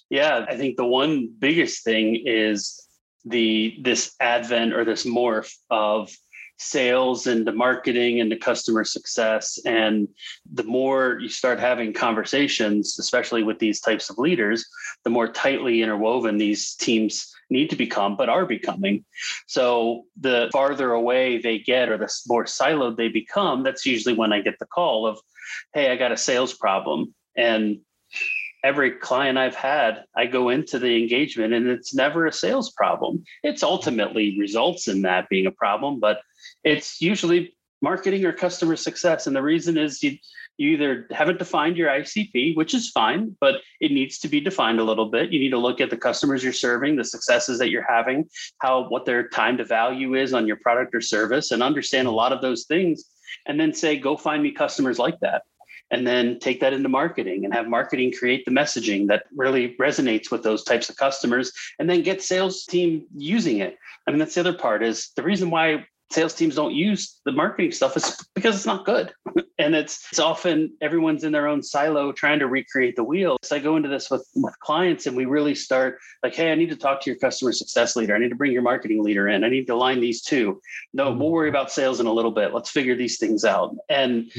Yeah, 0.08 0.44
I 0.48 0.56
think 0.56 0.76
the 0.76 0.86
one 0.86 1.32
biggest 1.38 1.84
thing 1.84 2.22
is 2.26 2.86
the 3.24 3.78
this 3.82 4.14
advent 4.20 4.72
or 4.72 4.84
this 4.84 5.04
morph 5.04 5.54
of 5.70 6.10
sales 6.58 7.26
and 7.26 7.46
the 7.46 7.52
marketing 7.52 8.20
and 8.20 8.30
the 8.30 8.36
customer 8.36 8.84
success 8.84 9.58
and 9.64 10.06
the 10.52 10.64
more 10.64 11.18
you 11.18 11.28
start 11.28 11.58
having 11.58 11.90
conversations 11.90 12.98
especially 12.98 13.42
with 13.42 13.58
these 13.58 13.80
types 13.80 14.10
of 14.10 14.18
leaders 14.18 14.66
the 15.04 15.10
more 15.10 15.26
tightly 15.26 15.80
interwoven 15.80 16.36
these 16.36 16.74
teams 16.74 17.34
need 17.50 17.70
to 17.70 17.76
become, 17.76 18.16
but 18.16 18.28
are 18.28 18.46
becoming. 18.46 19.04
So 19.46 20.04
the 20.18 20.48
farther 20.52 20.92
away 20.92 21.38
they 21.38 21.58
get 21.58 21.88
or 21.88 21.98
the 21.98 22.12
more 22.26 22.44
siloed 22.44 22.96
they 22.96 23.08
become, 23.08 23.62
that's 23.62 23.86
usually 23.86 24.14
when 24.14 24.32
I 24.32 24.40
get 24.40 24.58
the 24.58 24.66
call 24.66 25.06
of, 25.06 25.18
hey, 25.74 25.90
I 25.90 25.96
got 25.96 26.12
a 26.12 26.16
sales 26.16 26.54
problem. 26.54 27.14
And 27.36 27.80
every 28.62 28.92
client 28.92 29.38
I've 29.38 29.54
had, 29.54 30.04
I 30.16 30.26
go 30.26 30.50
into 30.50 30.78
the 30.78 31.00
engagement 31.00 31.54
and 31.54 31.66
it's 31.68 31.94
never 31.94 32.26
a 32.26 32.32
sales 32.32 32.70
problem. 32.70 33.24
It's 33.42 33.62
ultimately 33.62 34.38
results 34.38 34.88
in 34.88 35.02
that 35.02 35.28
being 35.28 35.46
a 35.46 35.52
problem, 35.52 36.00
but 36.00 36.20
it's 36.64 37.00
usually 37.00 37.56
marketing 37.82 38.24
or 38.24 38.32
customer 38.32 38.76
success. 38.76 39.26
And 39.26 39.34
the 39.34 39.42
reason 39.42 39.78
is 39.78 40.02
you 40.02 40.18
you 40.60 40.72
either 40.72 41.06
haven't 41.10 41.38
defined 41.38 41.78
your 41.78 41.88
ICP, 41.88 42.54
which 42.54 42.74
is 42.74 42.90
fine, 42.90 43.34
but 43.40 43.62
it 43.80 43.92
needs 43.92 44.18
to 44.18 44.28
be 44.28 44.40
defined 44.40 44.78
a 44.78 44.84
little 44.84 45.06
bit. 45.06 45.32
You 45.32 45.40
need 45.40 45.52
to 45.52 45.58
look 45.58 45.80
at 45.80 45.88
the 45.88 45.96
customers 45.96 46.44
you're 46.44 46.52
serving, 46.52 46.96
the 46.96 47.04
successes 47.04 47.58
that 47.58 47.70
you're 47.70 47.86
having, 47.88 48.28
how 48.58 48.86
what 48.90 49.06
their 49.06 49.26
time 49.26 49.56
to 49.56 49.64
value 49.64 50.16
is 50.16 50.34
on 50.34 50.46
your 50.46 50.56
product 50.56 50.94
or 50.94 51.00
service, 51.00 51.50
and 51.50 51.62
understand 51.62 52.08
a 52.08 52.10
lot 52.10 52.30
of 52.30 52.42
those 52.42 52.66
things. 52.66 53.06
And 53.46 53.58
then 53.58 53.72
say, 53.72 53.98
go 53.98 54.18
find 54.18 54.42
me 54.42 54.52
customers 54.52 54.98
like 54.98 55.18
that. 55.20 55.44
And 55.90 56.06
then 56.06 56.38
take 56.38 56.60
that 56.60 56.74
into 56.74 56.90
marketing 56.90 57.46
and 57.46 57.54
have 57.54 57.66
marketing 57.66 58.12
create 58.12 58.44
the 58.44 58.50
messaging 58.50 59.08
that 59.08 59.24
really 59.34 59.76
resonates 59.80 60.30
with 60.30 60.42
those 60.42 60.62
types 60.62 60.90
of 60.90 60.96
customers 60.96 61.52
and 61.78 61.88
then 61.88 62.02
get 62.02 62.22
sales 62.22 62.66
team 62.66 63.06
using 63.16 63.58
it. 63.58 63.78
I 64.06 64.10
mean, 64.10 64.18
that's 64.18 64.34
the 64.34 64.40
other 64.40 64.52
part 64.52 64.82
is 64.82 65.10
the 65.16 65.22
reason 65.22 65.50
why 65.50 65.86
sales 66.10 66.34
teams 66.34 66.56
don't 66.56 66.74
use 66.74 67.20
the 67.24 67.32
marketing 67.32 67.72
stuff 67.72 67.96
is 67.96 68.16
because 68.34 68.56
it's 68.56 68.66
not 68.66 68.84
good. 68.84 69.12
and 69.58 69.74
it's 69.74 70.06
it's 70.10 70.18
often 70.18 70.72
everyone's 70.80 71.22
in 71.22 71.32
their 71.32 71.46
own 71.46 71.62
silo 71.62 72.12
trying 72.12 72.38
to 72.38 72.46
recreate 72.46 72.96
the 72.96 73.04
wheel. 73.04 73.36
So 73.42 73.56
I 73.56 73.58
go 73.58 73.76
into 73.76 73.88
this 73.88 74.10
with, 74.10 74.26
with 74.34 74.58
clients 74.60 75.06
and 75.06 75.16
we 75.16 75.26
really 75.26 75.54
start 75.54 75.98
like, 76.22 76.34
hey, 76.34 76.50
I 76.50 76.54
need 76.54 76.70
to 76.70 76.76
talk 76.76 77.00
to 77.02 77.10
your 77.10 77.18
customer 77.18 77.52
success 77.52 77.94
leader. 77.94 78.14
I 78.14 78.18
need 78.18 78.30
to 78.30 78.36
bring 78.36 78.52
your 78.52 78.62
marketing 78.62 79.02
leader 79.02 79.28
in. 79.28 79.44
I 79.44 79.48
need 79.48 79.66
to 79.66 79.74
align 79.74 80.00
these 80.00 80.22
two. 80.22 80.60
No, 80.92 81.10
mm-hmm. 81.10 81.20
we'll 81.20 81.30
worry 81.30 81.48
about 81.48 81.70
sales 81.70 82.00
in 82.00 82.06
a 82.06 82.12
little 82.12 82.32
bit. 82.32 82.54
Let's 82.54 82.70
figure 82.70 82.96
these 82.96 83.18
things 83.18 83.44
out. 83.44 83.76
And 83.88 84.32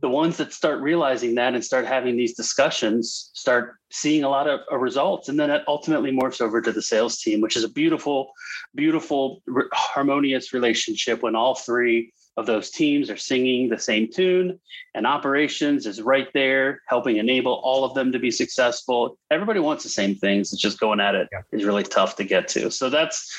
the 0.00 0.08
ones 0.08 0.36
that 0.36 0.52
start 0.52 0.80
realizing 0.80 1.34
that 1.36 1.54
and 1.54 1.64
start 1.64 1.86
having 1.86 2.16
these 2.16 2.34
discussions 2.34 3.30
start 3.34 3.76
seeing 3.90 4.24
a 4.24 4.28
lot 4.28 4.48
of 4.48 4.60
results 4.80 5.28
and 5.28 5.38
then 5.38 5.48
it 5.50 5.62
ultimately 5.68 6.10
morphs 6.10 6.40
over 6.40 6.60
to 6.60 6.72
the 6.72 6.82
sales 6.82 7.18
team 7.18 7.40
which 7.40 7.56
is 7.56 7.62
a 7.62 7.68
beautiful 7.68 8.32
beautiful 8.74 9.42
harmonious 9.72 10.52
relationship 10.52 11.15
when 11.22 11.36
all 11.36 11.54
three 11.54 12.12
of 12.36 12.44
those 12.44 12.70
teams 12.70 13.08
are 13.08 13.16
singing 13.16 13.68
the 13.68 13.78
same 13.78 14.10
tune 14.12 14.60
and 14.94 15.06
operations 15.06 15.86
is 15.86 16.02
right 16.02 16.28
there 16.34 16.82
helping 16.86 17.16
enable 17.16 17.54
all 17.64 17.82
of 17.82 17.94
them 17.94 18.12
to 18.12 18.18
be 18.18 18.30
successful 18.30 19.18
everybody 19.30 19.58
wants 19.58 19.82
the 19.82 19.88
same 19.88 20.14
things 20.14 20.52
it's 20.52 20.60
just 20.60 20.78
going 20.78 21.00
at 21.00 21.14
it 21.14 21.28
yeah. 21.32 21.40
is 21.52 21.64
really 21.64 21.82
tough 21.82 22.14
to 22.16 22.24
get 22.24 22.46
to 22.46 22.70
so 22.70 22.90
that's 22.90 23.34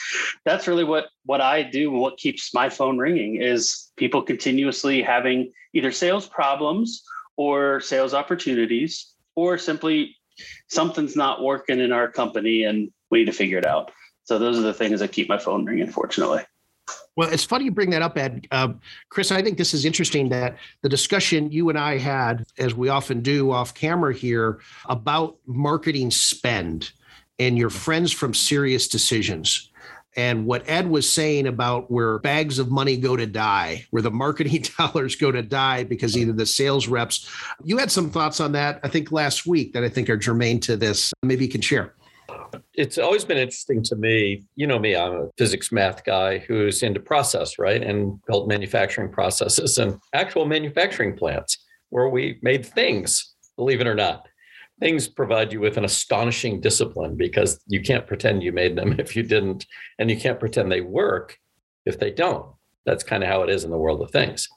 that's 0.45 0.67
really 0.67 0.83
what 0.83 1.05
what 1.25 1.41
i 1.41 1.61
do 1.61 1.91
and 1.91 2.01
what 2.01 2.17
keeps 2.17 2.53
my 2.53 2.69
phone 2.69 2.97
ringing 2.97 3.39
is 3.41 3.91
people 3.97 4.21
continuously 4.21 5.01
having 5.01 5.51
either 5.73 5.91
sales 5.91 6.27
problems 6.27 7.03
or 7.35 7.79
sales 7.79 8.15
opportunities 8.15 9.13
or 9.35 9.59
simply 9.59 10.15
something's 10.69 11.15
not 11.15 11.43
working 11.43 11.79
in 11.79 11.91
our 11.91 12.09
company 12.09 12.63
and 12.63 12.91
we 13.11 13.19
need 13.19 13.25
to 13.25 13.31
figure 13.31 13.59
it 13.59 13.65
out 13.65 13.91
So 14.27 14.37
those 14.37 14.57
are 14.57 14.61
the 14.61 14.73
things 14.73 14.99
that 14.99 15.13
keep 15.13 15.29
my 15.29 15.37
phone 15.37 15.63
ringing, 15.63 15.89
fortunately. 15.89 16.43
Well, 17.17 17.29
it's 17.33 17.43
funny 17.43 17.65
you 17.65 17.71
bring 17.71 17.89
that 17.89 18.03
up, 18.03 18.15
Ed. 18.15 18.47
Uh, 18.51 18.73
Chris, 19.09 19.31
I 19.31 19.41
think 19.41 19.57
this 19.57 19.73
is 19.73 19.85
interesting 19.85 20.29
that 20.29 20.55
the 20.83 20.89
discussion 20.89 21.51
you 21.51 21.69
and 21.69 21.77
I 21.77 21.97
had, 21.97 22.45
as 22.59 22.75
we 22.75 22.89
often 22.89 23.21
do 23.21 23.49
off 23.49 23.73
camera 23.73 24.13
here, 24.13 24.59
about 24.85 25.35
marketing 25.47 26.11
spend 26.11 26.91
and 27.39 27.57
your 27.57 27.71
friends 27.71 28.11
from 28.11 28.33
SiriusDecisions. 28.33 29.69
And 30.15 30.45
what 30.45 30.63
Ed 30.67 30.89
was 30.89 31.11
saying 31.11 31.47
about 31.47 31.89
where 31.89 32.19
bags 32.19 32.59
of 32.59 32.69
money 32.69 32.97
go 32.97 33.15
to 33.15 33.25
die, 33.25 33.85
where 33.89 34.03
the 34.03 34.11
marketing 34.11 34.65
dollars 34.77 35.15
go 35.15 35.31
to 35.31 35.41
die 35.41 35.85
because 35.85 36.15
either 36.15 36.33
the 36.33 36.45
sales 36.45 36.87
reps, 36.87 37.27
you 37.63 37.77
had 37.77 37.91
some 37.91 38.11
thoughts 38.11 38.39
on 38.39 38.51
that, 38.51 38.79
I 38.83 38.89
think 38.89 39.11
last 39.11 39.47
week 39.47 39.73
that 39.73 39.83
I 39.83 39.89
think 39.89 40.07
are 40.11 40.17
germane 40.17 40.59
to 40.61 40.77
this. 40.77 41.13
Maybe 41.23 41.45
you 41.45 41.51
can 41.51 41.61
share 41.61 41.95
it's 42.73 42.97
always 42.97 43.25
been 43.25 43.37
interesting 43.37 43.83
to 43.83 43.95
me. 43.95 44.43
You 44.55 44.67
know 44.67 44.79
me, 44.79 44.95
I'm 44.95 45.13
a 45.13 45.29
physics 45.37 45.71
math 45.71 46.03
guy 46.03 46.39
who's 46.39 46.83
into 46.83 46.99
process, 46.99 47.57
right? 47.59 47.81
And 47.81 48.19
built 48.25 48.47
manufacturing 48.47 49.11
processes 49.11 49.77
and 49.77 49.99
actual 50.13 50.45
manufacturing 50.45 51.17
plants 51.17 51.57
where 51.89 52.09
we 52.09 52.39
made 52.41 52.65
things, 52.65 53.33
believe 53.55 53.81
it 53.81 53.87
or 53.87 53.95
not. 53.95 54.27
Things 54.79 55.07
provide 55.07 55.51
you 55.51 55.59
with 55.59 55.77
an 55.77 55.85
astonishing 55.85 56.61
discipline 56.61 57.15
because 57.15 57.59
you 57.67 57.81
can't 57.81 58.05
pretend 58.05 58.43
you 58.43 58.51
made 58.51 58.75
them 58.75 58.95
if 58.99 59.15
you 59.15 59.23
didn't, 59.23 59.65
and 59.99 60.09
you 60.09 60.17
can't 60.17 60.39
pretend 60.39 60.71
they 60.71 60.81
work 60.81 61.37
if 61.85 61.99
they 61.99 62.11
don't. 62.11 62.53
That's 62.85 63.03
kind 63.03 63.23
of 63.23 63.29
how 63.29 63.43
it 63.43 63.49
is 63.49 63.63
in 63.63 63.71
the 63.71 63.77
world 63.77 64.01
of 64.01 64.11
things. 64.11 64.47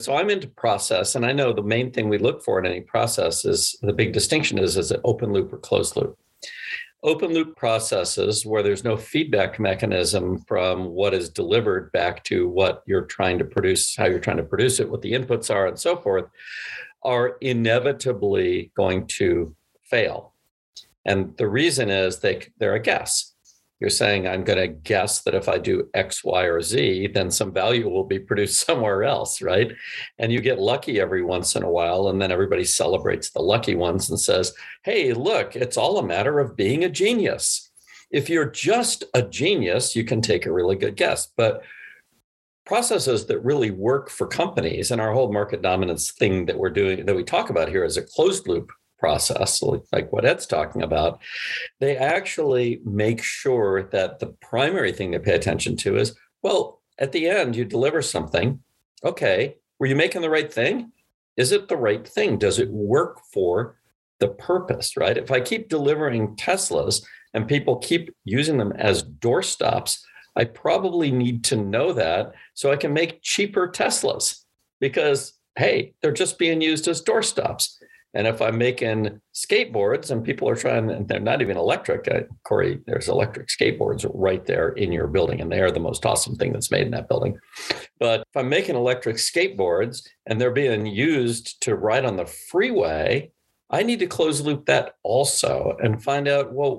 So 0.00 0.16
I'm 0.16 0.30
into 0.30 0.48
process, 0.48 1.14
and 1.14 1.24
I 1.24 1.32
know 1.32 1.52
the 1.52 1.62
main 1.62 1.92
thing 1.92 2.08
we 2.08 2.18
look 2.18 2.42
for 2.42 2.58
in 2.58 2.66
any 2.66 2.80
process 2.80 3.44
is 3.44 3.78
the 3.82 3.92
big 3.92 4.12
distinction 4.12 4.58
is 4.58 4.76
is 4.76 4.90
it 4.90 5.00
open 5.04 5.32
loop 5.32 5.52
or 5.52 5.58
closed 5.58 5.96
loop 5.96 6.18
open 7.04 7.32
loop 7.32 7.56
processes 7.56 8.46
where 8.46 8.62
there's 8.62 8.84
no 8.84 8.96
feedback 8.96 9.58
mechanism 9.58 10.38
from 10.46 10.86
what 10.86 11.12
is 11.14 11.28
delivered 11.28 11.90
back 11.92 12.22
to 12.24 12.48
what 12.48 12.82
you're 12.86 13.06
trying 13.06 13.38
to 13.38 13.44
produce, 13.44 13.96
how 13.96 14.06
you're 14.06 14.20
trying 14.20 14.36
to 14.36 14.42
produce 14.42 14.78
it, 14.78 14.88
what 14.88 15.02
the 15.02 15.12
inputs 15.12 15.52
are, 15.52 15.66
and 15.66 15.78
so 15.78 15.96
forth, 15.96 16.26
are 17.02 17.36
inevitably 17.40 18.70
going 18.76 19.06
to 19.06 19.54
fail. 19.82 20.34
And 21.04 21.36
the 21.36 21.48
reason 21.48 21.90
is 21.90 22.20
they, 22.20 22.46
they're 22.58 22.74
a 22.74 22.80
guess. 22.80 23.31
You're 23.82 23.90
saying, 23.90 24.28
I'm 24.28 24.44
going 24.44 24.60
to 24.60 24.68
guess 24.68 25.22
that 25.22 25.34
if 25.34 25.48
I 25.48 25.58
do 25.58 25.88
X, 25.92 26.22
Y, 26.22 26.44
or 26.44 26.62
Z, 26.62 27.08
then 27.14 27.32
some 27.32 27.52
value 27.52 27.88
will 27.88 28.04
be 28.04 28.20
produced 28.20 28.60
somewhere 28.66 29.02
else, 29.02 29.42
right? 29.42 29.72
And 30.20 30.30
you 30.30 30.40
get 30.40 30.60
lucky 30.60 31.00
every 31.00 31.24
once 31.24 31.56
in 31.56 31.64
a 31.64 31.70
while. 31.70 32.06
And 32.06 32.22
then 32.22 32.30
everybody 32.30 32.62
celebrates 32.62 33.30
the 33.30 33.42
lucky 33.42 33.74
ones 33.74 34.08
and 34.08 34.20
says, 34.20 34.54
hey, 34.84 35.12
look, 35.12 35.56
it's 35.56 35.76
all 35.76 35.98
a 35.98 36.06
matter 36.06 36.38
of 36.38 36.54
being 36.54 36.84
a 36.84 36.88
genius. 36.88 37.72
If 38.12 38.30
you're 38.30 38.48
just 38.48 39.02
a 39.14 39.22
genius, 39.22 39.96
you 39.96 40.04
can 40.04 40.20
take 40.20 40.46
a 40.46 40.52
really 40.52 40.76
good 40.76 40.94
guess. 40.94 41.32
But 41.36 41.64
processes 42.64 43.26
that 43.26 43.40
really 43.40 43.72
work 43.72 44.10
for 44.10 44.28
companies 44.28 44.92
and 44.92 45.00
our 45.00 45.12
whole 45.12 45.32
market 45.32 45.60
dominance 45.60 46.12
thing 46.12 46.46
that 46.46 46.56
we're 46.56 46.70
doing 46.70 47.04
that 47.04 47.16
we 47.16 47.24
talk 47.24 47.50
about 47.50 47.68
here 47.68 47.82
is 47.82 47.96
a 47.96 48.02
closed 48.02 48.46
loop 48.46 48.70
process, 49.02 49.60
like 49.60 50.12
what 50.12 50.24
Ed's 50.24 50.46
talking 50.46 50.80
about, 50.80 51.20
they 51.80 51.96
actually 51.96 52.80
make 52.84 53.20
sure 53.20 53.82
that 53.90 54.20
the 54.20 54.28
primary 54.40 54.92
thing 54.92 55.10
they 55.10 55.18
pay 55.18 55.34
attention 55.34 55.76
to 55.78 55.96
is 55.96 56.14
well, 56.42 56.80
at 56.98 57.10
the 57.10 57.28
end, 57.28 57.56
you 57.56 57.64
deliver 57.64 58.00
something. 58.00 58.60
Okay, 59.04 59.56
were 59.80 59.88
you 59.88 59.96
making 59.96 60.22
the 60.22 60.30
right 60.30 60.52
thing? 60.52 60.92
Is 61.36 61.50
it 61.50 61.66
the 61.66 61.76
right 61.76 62.06
thing? 62.06 62.38
Does 62.38 62.60
it 62.60 62.70
work 62.70 63.18
for 63.32 63.76
the 64.20 64.28
purpose, 64.28 64.96
right? 64.96 65.16
If 65.16 65.32
I 65.32 65.40
keep 65.40 65.68
delivering 65.68 66.36
Teslas 66.36 67.02
and 67.34 67.48
people 67.48 67.78
keep 67.78 68.14
using 68.24 68.56
them 68.56 68.72
as 68.76 69.02
doorstops, 69.02 69.98
I 70.36 70.44
probably 70.44 71.10
need 71.10 71.42
to 71.44 71.56
know 71.56 71.92
that 71.92 72.34
so 72.54 72.70
I 72.70 72.76
can 72.76 72.92
make 72.92 73.22
cheaper 73.22 73.66
Teslas 73.66 74.44
because, 74.78 75.32
hey, 75.56 75.94
they're 76.00 76.12
just 76.12 76.38
being 76.38 76.60
used 76.60 76.86
as 76.86 77.02
doorstops. 77.02 77.81
And 78.14 78.26
if 78.26 78.42
I'm 78.42 78.58
making 78.58 79.20
skateboards 79.34 80.10
and 80.10 80.24
people 80.24 80.48
are 80.48 80.56
trying, 80.56 80.90
and 80.90 81.08
they're 81.08 81.18
not 81.18 81.40
even 81.40 81.56
electric, 81.56 82.08
uh, 82.08 82.20
Corey, 82.44 82.80
there's 82.86 83.08
electric 83.08 83.48
skateboards 83.48 84.08
right 84.12 84.44
there 84.44 84.70
in 84.70 84.92
your 84.92 85.06
building, 85.06 85.40
and 85.40 85.50
they 85.50 85.60
are 85.60 85.70
the 85.70 85.80
most 85.80 86.04
awesome 86.04 86.36
thing 86.36 86.52
that's 86.52 86.70
made 86.70 86.84
in 86.84 86.90
that 86.92 87.08
building. 87.08 87.38
But 87.98 88.20
if 88.20 88.36
I'm 88.36 88.50
making 88.50 88.76
electric 88.76 89.16
skateboards 89.16 90.06
and 90.26 90.40
they're 90.40 90.50
being 90.50 90.84
used 90.86 91.62
to 91.62 91.74
ride 91.74 92.04
on 92.04 92.16
the 92.16 92.26
freeway, 92.26 93.30
I 93.70 93.82
need 93.82 94.00
to 94.00 94.06
close 94.06 94.42
loop 94.42 94.66
that 94.66 94.96
also 95.02 95.78
and 95.82 96.02
find 96.04 96.28
out, 96.28 96.52
well, 96.52 96.76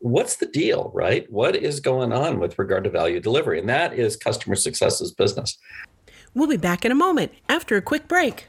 what's 0.00 0.36
the 0.36 0.46
deal, 0.46 0.90
right? 0.94 1.30
What 1.32 1.56
is 1.56 1.80
going 1.80 2.12
on 2.12 2.38
with 2.38 2.58
regard 2.58 2.84
to 2.84 2.90
value 2.90 3.18
delivery? 3.18 3.58
And 3.58 3.68
that 3.70 3.94
is 3.94 4.16
customer 4.16 4.54
success's 4.54 5.12
business. 5.12 5.56
We'll 6.34 6.48
be 6.48 6.58
back 6.58 6.84
in 6.84 6.92
a 6.92 6.96
moment 6.96 7.32
after 7.48 7.76
a 7.76 7.82
quick 7.82 8.08
break. 8.08 8.48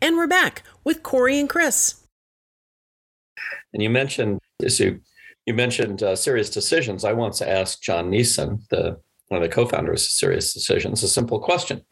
And 0.00 0.16
we're 0.16 0.26
back 0.26 0.62
with 0.84 1.02
Corey 1.02 1.38
and 1.38 1.48
Chris. 1.48 2.06
And 3.72 3.82
you 3.82 3.90
mentioned 3.90 4.40
you, 4.60 5.00
mentioned 5.54 6.02
uh, 6.02 6.12
SiriusDecisions. 6.12 7.04
I 7.04 7.12
once 7.12 7.42
asked 7.42 7.82
John 7.82 8.10
Neeson, 8.10 8.66
the 8.68 8.98
one 9.28 9.42
of 9.42 9.48
the 9.48 9.54
co-founders 9.54 10.04
of 10.06 10.30
SiriusDecisions, 10.30 11.02
a 11.02 11.08
simple 11.08 11.40
question. 11.40 11.82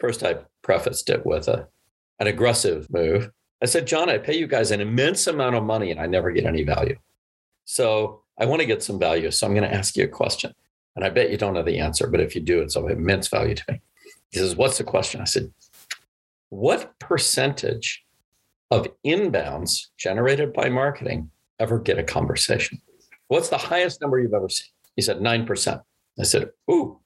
First, 0.00 0.24
I 0.24 0.38
prefaced 0.62 1.08
it 1.08 1.24
with 1.24 1.46
a, 1.46 1.68
an 2.18 2.26
aggressive 2.26 2.88
move. 2.90 3.30
I 3.62 3.66
said, 3.66 3.86
John, 3.86 4.10
I 4.10 4.18
pay 4.18 4.36
you 4.36 4.48
guys 4.48 4.72
an 4.72 4.80
immense 4.80 5.28
amount 5.28 5.54
of 5.54 5.62
money 5.62 5.92
and 5.92 6.00
I 6.00 6.06
never 6.06 6.32
get 6.32 6.46
any 6.46 6.64
value. 6.64 6.96
So 7.64 8.22
I 8.38 8.46
want 8.46 8.60
to 8.60 8.66
get 8.66 8.82
some 8.82 8.98
value. 8.98 9.30
So 9.30 9.46
I'm 9.46 9.54
going 9.54 9.68
to 9.68 9.74
ask 9.74 9.96
you 9.96 10.04
a 10.04 10.08
question. 10.08 10.52
And 10.94 11.04
I 11.04 11.10
bet 11.10 11.30
you 11.30 11.38
don't 11.38 11.54
know 11.54 11.62
the 11.62 11.78
answer, 11.78 12.06
but 12.06 12.20
if 12.20 12.34
you 12.34 12.40
do, 12.40 12.60
it's 12.60 12.76
of 12.76 12.90
immense 12.90 13.28
value 13.28 13.54
to 13.54 13.64
me. 13.68 13.80
He 14.30 14.38
says, 14.38 14.56
What's 14.56 14.78
the 14.78 14.84
question? 14.84 15.20
I 15.20 15.24
said, 15.24 15.52
What 16.50 16.98
percentage 16.98 18.04
of 18.70 18.88
inbounds 19.04 19.88
generated 19.98 20.52
by 20.52 20.68
marketing 20.68 21.30
ever 21.58 21.78
get 21.78 21.98
a 21.98 22.02
conversation? 22.02 22.80
What's 23.28 23.48
the 23.48 23.58
highest 23.58 24.00
number 24.00 24.18
you've 24.18 24.34
ever 24.34 24.48
seen? 24.48 24.68
He 24.96 25.02
said, 25.02 25.18
9%. 25.18 25.82
I 26.18 26.22
said, 26.22 26.50
Ooh, 26.70 27.00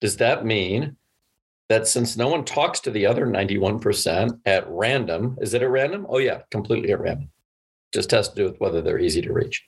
does 0.00 0.16
that 0.18 0.44
mean 0.44 0.96
that 1.68 1.88
since 1.88 2.16
no 2.16 2.28
one 2.28 2.44
talks 2.44 2.80
to 2.80 2.90
the 2.90 3.06
other 3.06 3.26
91% 3.26 4.40
at 4.46 4.68
random, 4.68 5.36
is 5.40 5.54
it 5.54 5.62
at 5.62 5.70
random? 5.70 6.06
Oh, 6.08 6.18
yeah, 6.18 6.42
completely 6.50 6.92
at 6.92 7.00
random. 7.00 7.30
Just 7.92 8.12
has 8.12 8.28
to 8.28 8.36
do 8.36 8.44
with 8.44 8.60
whether 8.60 8.80
they're 8.80 9.00
easy 9.00 9.22
to 9.22 9.32
reach. 9.32 9.64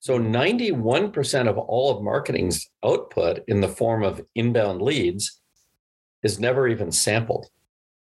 So 0.00 0.18
91% 0.18 1.48
of 1.48 1.58
all 1.58 1.96
of 1.96 2.02
marketing's 2.02 2.70
output 2.84 3.40
in 3.48 3.60
the 3.60 3.68
form 3.68 4.02
of 4.02 4.24
inbound 4.34 4.80
leads 4.80 5.40
is 6.22 6.38
never 6.38 6.68
even 6.68 6.92
sampled. 6.92 7.46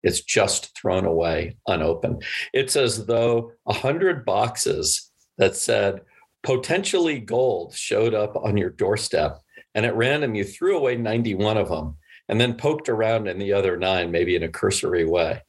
It's 0.01 0.21
just 0.21 0.77
thrown 0.77 1.05
away 1.05 1.57
unopened. 1.67 2.23
It's 2.53 2.75
as 2.75 3.05
though 3.05 3.51
100 3.63 4.25
boxes 4.25 5.11
that 5.37 5.55
said 5.55 6.01
potentially 6.43 7.19
gold 7.19 7.73
showed 7.73 8.13
up 8.13 8.35
on 8.35 8.57
your 8.57 8.69
doorstep, 8.69 9.39
and 9.75 9.85
at 9.85 9.95
random 9.95 10.35
you 10.35 10.43
threw 10.43 10.77
away 10.77 10.97
91 10.97 11.57
of 11.57 11.69
them 11.69 11.95
and 12.27 12.39
then 12.39 12.55
poked 12.55 12.89
around 12.89 13.27
in 13.27 13.39
the 13.39 13.53
other 13.53 13.77
nine, 13.77 14.11
maybe 14.11 14.35
in 14.35 14.43
a 14.43 14.49
cursory 14.49 15.05
way 15.05 15.41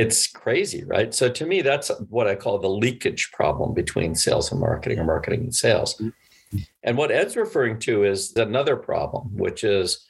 it's 0.00 0.26
crazy, 0.26 0.82
right? 0.84 1.12
So 1.12 1.28
to 1.28 1.44
me, 1.44 1.60
that's 1.60 1.90
what 2.08 2.26
I 2.26 2.34
call 2.34 2.58
the 2.58 2.70
leakage 2.70 3.30
problem 3.32 3.74
between 3.74 4.14
sales 4.14 4.50
and 4.50 4.58
marketing 4.58 4.98
or 4.98 5.04
marketing 5.04 5.40
and 5.40 5.54
sales. 5.54 5.94
Mm-hmm. 5.96 6.58
And 6.84 6.96
what 6.96 7.10
Ed's 7.10 7.36
referring 7.36 7.78
to 7.80 8.04
is 8.04 8.34
another 8.34 8.76
problem, 8.76 9.36
which 9.36 9.62
is 9.62 10.06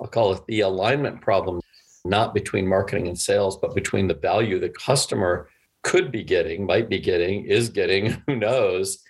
I'll 0.00 0.06
call 0.06 0.32
it 0.32 0.46
the 0.46 0.60
alignment 0.60 1.20
problem, 1.20 1.60
not 2.04 2.34
between 2.34 2.68
marketing 2.68 3.08
and 3.08 3.18
sales, 3.18 3.56
but 3.56 3.74
between 3.74 4.06
the 4.06 4.14
value 4.14 4.60
the 4.60 4.68
customer 4.68 5.48
could 5.82 6.12
be 6.12 6.22
getting, 6.22 6.64
might 6.64 6.88
be 6.88 7.00
getting, 7.00 7.44
is 7.44 7.68
getting, 7.68 8.10
who 8.28 8.36
knows, 8.36 9.02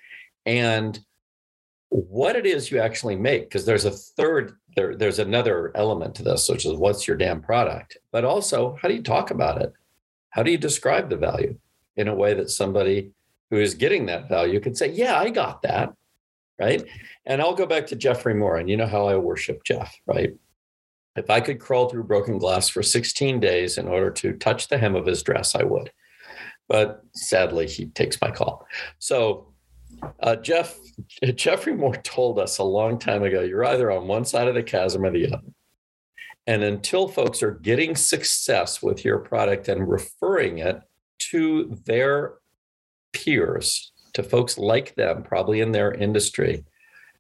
and 0.46 0.98
what 1.90 2.36
it 2.36 2.46
is 2.46 2.70
you 2.70 2.78
actually 2.78 3.16
make. 3.16 3.50
Because 3.50 3.66
there's 3.66 3.84
a 3.84 3.90
third, 3.90 4.56
there, 4.76 4.96
there's 4.96 5.18
another 5.18 5.72
element 5.74 6.14
to 6.14 6.22
this, 6.22 6.48
which 6.48 6.64
is 6.64 6.72
what's 6.72 7.06
your 7.06 7.18
damn 7.18 7.42
product, 7.42 7.98
but 8.12 8.24
also 8.24 8.78
how 8.80 8.88
do 8.88 8.94
you 8.94 9.02
talk 9.02 9.30
about 9.30 9.60
it? 9.60 9.74
How 10.32 10.42
do 10.42 10.50
you 10.50 10.58
describe 10.58 11.08
the 11.08 11.16
value? 11.16 11.58
in 11.96 12.08
a 12.08 12.14
way 12.14 12.34
that 12.34 12.50
somebody 12.50 13.12
who 13.50 13.58
is 13.58 13.74
getting 13.74 14.06
that 14.06 14.28
value 14.28 14.60
can 14.60 14.74
say, 14.74 14.90
Yeah, 14.90 15.18
I 15.18 15.30
got 15.30 15.62
that. 15.62 15.92
Right. 16.58 16.84
And 17.26 17.40
I'll 17.40 17.54
go 17.54 17.66
back 17.66 17.86
to 17.88 17.96
Geoffrey 17.96 18.34
Moore. 18.34 18.56
And 18.56 18.68
you 18.68 18.76
know 18.76 18.86
how 18.86 19.06
I 19.08 19.16
worship 19.16 19.64
Jeff, 19.64 19.94
right? 20.06 20.34
If 21.16 21.28
I 21.28 21.40
could 21.40 21.58
crawl 21.58 21.88
through 21.88 22.04
broken 22.04 22.38
glass 22.38 22.68
for 22.68 22.82
16 22.82 23.40
days 23.40 23.78
in 23.78 23.88
order 23.88 24.10
to 24.10 24.34
touch 24.34 24.68
the 24.68 24.78
hem 24.78 24.94
of 24.94 25.06
his 25.06 25.22
dress, 25.22 25.54
I 25.54 25.64
would. 25.64 25.90
But 26.68 27.02
sadly, 27.14 27.66
he 27.66 27.86
takes 27.86 28.20
my 28.20 28.30
call. 28.30 28.66
So, 28.98 29.52
uh, 30.20 30.36
Jeff, 30.36 30.78
Geoffrey 31.34 31.74
Moore 31.74 31.96
told 31.96 32.38
us 32.38 32.58
a 32.58 32.64
long 32.64 32.98
time 32.98 33.24
ago 33.24 33.40
you're 33.40 33.64
either 33.64 33.90
on 33.90 34.06
one 34.06 34.24
side 34.24 34.48
of 34.48 34.54
the 34.54 34.62
chasm 34.62 35.04
or 35.04 35.10
the 35.10 35.26
other. 35.26 35.42
And 36.46 36.64
until 36.64 37.08
folks 37.08 37.42
are 37.42 37.52
getting 37.52 37.94
success 37.94 38.82
with 38.82 39.04
your 39.04 39.18
product 39.18 39.68
and 39.68 39.88
referring 39.88 40.58
it 40.58 40.80
to 41.30 41.78
their 41.87 42.34
peers, 43.12 43.92
to 44.14 44.22
folks 44.22 44.58
like 44.58 44.94
them, 44.96 45.22
probably 45.22 45.61
in 45.61 45.72
their 45.72 45.92
industry, 45.92 46.64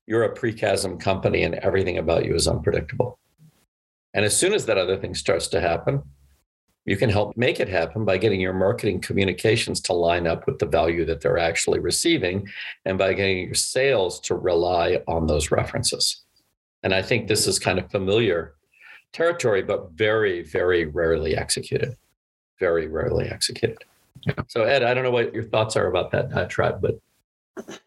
you're 0.06 0.24
a 0.24 0.34
pre-chasm 0.34 0.98
company 0.98 1.44
and 1.44 1.54
everything 1.56 1.98
about 1.98 2.24
you 2.24 2.34
is 2.34 2.48
unpredictable. 2.48 3.18
And 4.14 4.24
as 4.24 4.36
soon 4.36 4.52
as 4.52 4.66
that 4.66 4.76
other 4.76 4.96
thing 4.96 5.14
starts 5.14 5.48
to 5.48 5.60
happen, 5.60 6.02
you 6.84 6.96
can 6.96 7.08
help 7.08 7.36
make 7.36 7.60
it 7.60 7.68
happen 7.68 8.04
by 8.04 8.18
getting 8.18 8.40
your 8.40 8.52
marketing 8.52 9.00
communications 9.00 9.80
to 9.82 9.92
line 9.92 10.26
up 10.26 10.46
with 10.46 10.58
the 10.58 10.66
value 10.66 11.04
that 11.04 11.20
they're 11.20 11.38
actually 11.38 11.78
receiving 11.78 12.48
and 12.84 12.98
by 12.98 13.12
getting 13.12 13.46
your 13.46 13.54
sales 13.54 14.18
to 14.20 14.34
rely 14.34 15.00
on 15.06 15.28
those 15.28 15.52
references. 15.52 16.24
And 16.82 16.92
I 16.92 17.00
think 17.00 17.28
this 17.28 17.46
is 17.46 17.60
kind 17.60 17.78
of 17.78 17.88
familiar 17.90 18.54
territory, 19.12 19.62
but 19.62 19.90
very, 19.92 20.42
very 20.42 20.86
rarely 20.86 21.36
executed. 21.36 21.96
Very 22.58 22.86
rarely 22.86 23.28
executed. 23.28 23.84
Yeah. 24.26 24.34
So, 24.48 24.62
Ed, 24.62 24.82
I 24.82 24.94
don't 24.94 25.04
know 25.04 25.10
what 25.10 25.34
your 25.34 25.42
thoughts 25.42 25.76
are 25.76 25.86
about 25.86 26.10
that 26.12 26.32
uh, 26.32 26.46
tribe, 26.46 26.80
but 26.80 26.98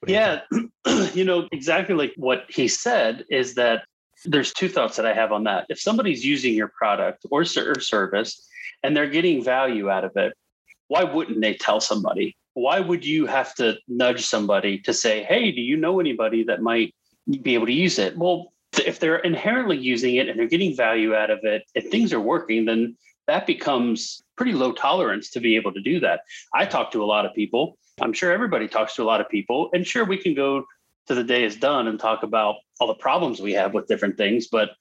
yeah, 0.06 0.42
you, 0.52 0.72
you 1.14 1.24
know, 1.24 1.48
exactly 1.52 1.96
like 1.96 2.14
what 2.18 2.46
he 2.50 2.68
said 2.68 3.26
is 3.30 3.56
that 3.56 3.84
there's 4.26 4.54
two 4.54 4.70
thoughts 4.70 4.96
that 4.98 5.06
I 5.06 5.14
have 5.14 5.32
on 5.32 5.44
that. 5.46 5.66
If 5.70 5.80
somebody's 5.80 6.26
using 6.26 6.54
your 6.54 6.70
product 6.70 7.26
or, 7.30 7.42
or 7.42 7.80
service 7.80 8.48
and 8.84 8.96
they're 8.96 9.10
getting 9.10 9.44
value 9.44 9.90
out 9.90 10.04
of 10.04 10.16
it, 10.16 10.34
why 10.88 11.04
wouldn't 11.04 11.42
they 11.42 11.56
tell 11.56 11.80
somebody? 11.80 12.36
Why 12.54 12.80
would 12.80 13.06
you 13.06 13.26
have 13.26 13.54
to 13.56 13.78
nudge 13.88 14.26
somebody 14.26 14.80
to 14.80 14.94
say, 14.94 15.24
hey, 15.24 15.52
do 15.52 15.62
you 15.62 15.78
know 15.78 16.00
anybody 16.00 16.44
that 16.44 16.62
might 16.62 16.94
be 17.42 17.54
able 17.56 17.66
to 17.66 17.74
use 17.74 18.00
it? 18.00 18.18
Well, 18.18 18.54
if 18.80 19.00
they're 19.00 19.18
inherently 19.18 19.78
using 19.78 20.16
it 20.16 20.30
and 20.30 20.40
they're 20.40 20.48
getting 20.48 20.76
value 20.76 21.16
out 21.16 21.30
of 21.30 21.40
it, 21.44 21.64
if 21.76 21.90
things 21.90 22.14
are 22.14 22.20
working, 22.20 22.66
then 22.66 22.96
that 23.28 23.48
becomes 23.48 24.24
pretty 24.38 24.54
low 24.54 24.72
tolerance 24.72 25.32
to 25.32 25.40
be 25.40 25.56
able 25.56 25.74
to 25.74 25.82
do 25.82 26.00
that. 26.00 26.22
I 26.54 26.66
talk 26.66 26.92
to 26.92 27.04
a 27.04 27.06
lot 27.06 27.26
of 27.26 27.34
people. 27.34 27.78
I'm 28.02 28.14
sure 28.14 28.32
everybody 28.32 28.68
talks 28.68 28.96
to 28.96 29.04
a 29.04 29.06
lot 29.06 29.22
of 29.22 29.30
people. 29.30 29.70
And 29.74 29.86
sure, 29.86 30.06
we 30.06 30.18
can 30.18 30.34
go 30.34 30.66
to 31.08 31.16
the 31.16 31.24
day 31.24 31.44
is 31.44 31.56
done 31.56 31.88
and 31.88 32.00
talk 32.00 32.24
about 32.24 32.56
all 32.80 32.88
the 32.88 32.96
problems 32.96 33.42
we 33.42 33.54
have 33.54 33.74
with 33.74 33.88
different 33.88 34.18
things. 34.18 34.48
But 34.48 34.72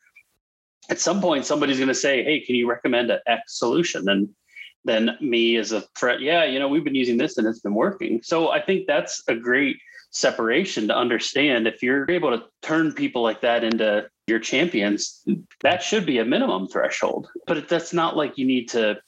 at 0.90 1.00
some 1.00 1.20
point, 1.20 1.46
somebody's 1.46 1.78
going 1.78 1.88
to 1.88 1.94
say, 1.94 2.24
Hey, 2.24 2.40
can 2.40 2.54
you 2.54 2.68
recommend 2.68 3.10
an 3.10 3.20
X 3.26 3.58
solution? 3.58 4.08
And 4.08 4.28
then 4.84 5.16
me 5.20 5.56
as 5.56 5.72
a 5.72 5.82
threat, 5.96 6.20
yeah, 6.20 6.44
you 6.44 6.58
know, 6.58 6.68
we've 6.68 6.84
been 6.84 6.94
using 6.94 7.16
this 7.16 7.38
and 7.38 7.46
it's 7.46 7.60
been 7.60 7.74
working. 7.74 8.20
So 8.22 8.50
I 8.50 8.60
think 8.60 8.86
that's 8.86 9.22
a 9.28 9.34
great 9.34 9.76
separation 10.14 10.88
to 10.88 10.96
understand 10.96 11.66
if 11.66 11.82
you're 11.82 12.08
able 12.10 12.30
to 12.30 12.44
turn 12.62 12.92
people 12.92 13.22
like 13.22 13.40
that 13.42 13.64
into 13.64 14.08
your 14.26 14.38
champions, 14.38 15.22
that 15.60 15.82
should 15.82 16.06
be 16.06 16.18
a 16.18 16.24
minimum 16.24 16.68
threshold. 16.68 17.28
But 17.46 17.68
that's 17.68 17.92
not 17.92 18.16
like 18.16 18.38
you 18.38 18.46
need 18.46 18.68
to 18.70 18.98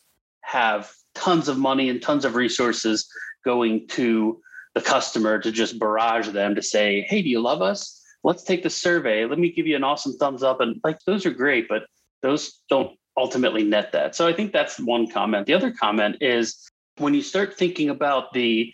have 0.42 0.92
tons 1.14 1.48
of 1.48 1.56
money 1.58 1.88
and 1.88 2.02
tons 2.02 2.25
of 2.25 2.34
resources 2.34 3.08
going 3.44 3.86
to 3.88 4.40
the 4.75 4.80
customer 4.82 5.38
to 5.38 5.50
just 5.50 5.78
barrage 5.78 6.28
them 6.28 6.54
to 6.56 6.62
say, 6.62 7.06
hey, 7.08 7.22
do 7.22 7.28
you 7.28 7.40
love 7.40 7.62
us? 7.62 8.02
Let's 8.25 8.42
take 8.42 8.64
the 8.64 8.70
survey. 8.70 9.25
Let 9.25 9.38
me 9.38 9.50
give 9.50 9.66
you 9.66 9.76
an 9.76 9.84
awesome 9.84 10.18
thumbs 10.18 10.42
up. 10.42 10.60
And 10.60 10.80
like 10.82 10.98
those 11.06 11.25
are 11.25 11.30
great, 11.30 11.69
but 11.69 11.84
those 12.21 12.60
don't 12.69 12.99
ultimately 13.16 13.62
net 13.62 13.92
that. 13.92 14.16
So 14.16 14.26
I 14.26 14.32
think 14.32 14.52
that's 14.52 14.78
one 14.80 15.08
comment. 15.08 15.47
The 15.47 15.54
other 15.54 15.71
comment 15.71 16.16
is 16.21 16.69
when 16.99 17.14
you 17.14 17.23
start 17.23 17.56
thinking 17.56 17.90
about 17.90 18.32
the 18.32 18.73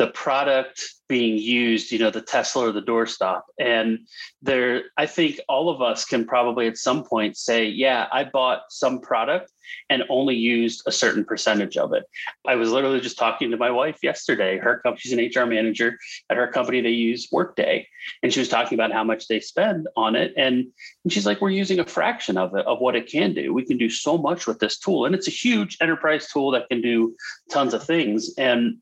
the 0.00 0.06
product 0.06 0.82
being 1.10 1.36
used, 1.36 1.92
you 1.92 1.98
know, 1.98 2.08
the 2.08 2.22
Tesla 2.22 2.68
or 2.68 2.72
the 2.72 2.80
doorstop. 2.80 3.42
And 3.58 3.98
there, 4.40 4.84
I 4.96 5.04
think 5.04 5.38
all 5.46 5.68
of 5.68 5.82
us 5.82 6.06
can 6.06 6.24
probably 6.24 6.66
at 6.68 6.78
some 6.78 7.04
point 7.04 7.36
say, 7.36 7.66
yeah, 7.66 8.06
I 8.10 8.24
bought 8.24 8.62
some 8.70 9.00
product 9.00 9.52
and 9.90 10.04
only 10.08 10.34
used 10.34 10.82
a 10.86 10.92
certain 10.92 11.22
percentage 11.22 11.76
of 11.76 11.92
it. 11.92 12.04
I 12.46 12.54
was 12.54 12.72
literally 12.72 13.00
just 13.00 13.18
talking 13.18 13.50
to 13.50 13.58
my 13.58 13.70
wife 13.70 13.98
yesterday. 14.02 14.56
Her 14.56 14.78
company, 14.78 15.00
she's 15.00 15.12
an 15.12 15.18
HR 15.18 15.46
manager 15.46 15.98
at 16.30 16.38
her 16.38 16.48
company. 16.48 16.80
They 16.80 16.88
use 16.88 17.28
Workday, 17.30 17.86
and 18.22 18.32
she 18.32 18.40
was 18.40 18.48
talking 18.48 18.76
about 18.76 18.90
how 18.90 19.04
much 19.04 19.28
they 19.28 19.38
spend 19.38 19.86
on 19.96 20.16
it. 20.16 20.32
And, 20.38 20.66
and 21.04 21.12
she's 21.12 21.26
like, 21.26 21.42
we're 21.42 21.50
using 21.50 21.78
a 21.78 21.84
fraction 21.84 22.38
of 22.38 22.54
it 22.54 22.64
of 22.64 22.78
what 22.78 22.96
it 22.96 23.06
can 23.06 23.34
do. 23.34 23.52
We 23.52 23.66
can 23.66 23.76
do 23.76 23.90
so 23.90 24.16
much 24.16 24.46
with 24.46 24.60
this 24.60 24.78
tool, 24.78 25.04
and 25.04 25.14
it's 25.14 25.28
a 25.28 25.32
huge 25.32 25.76
enterprise 25.82 26.26
tool 26.28 26.52
that 26.52 26.70
can 26.70 26.80
do 26.80 27.14
tons 27.50 27.74
of 27.74 27.84
things. 27.84 28.32
And 28.38 28.78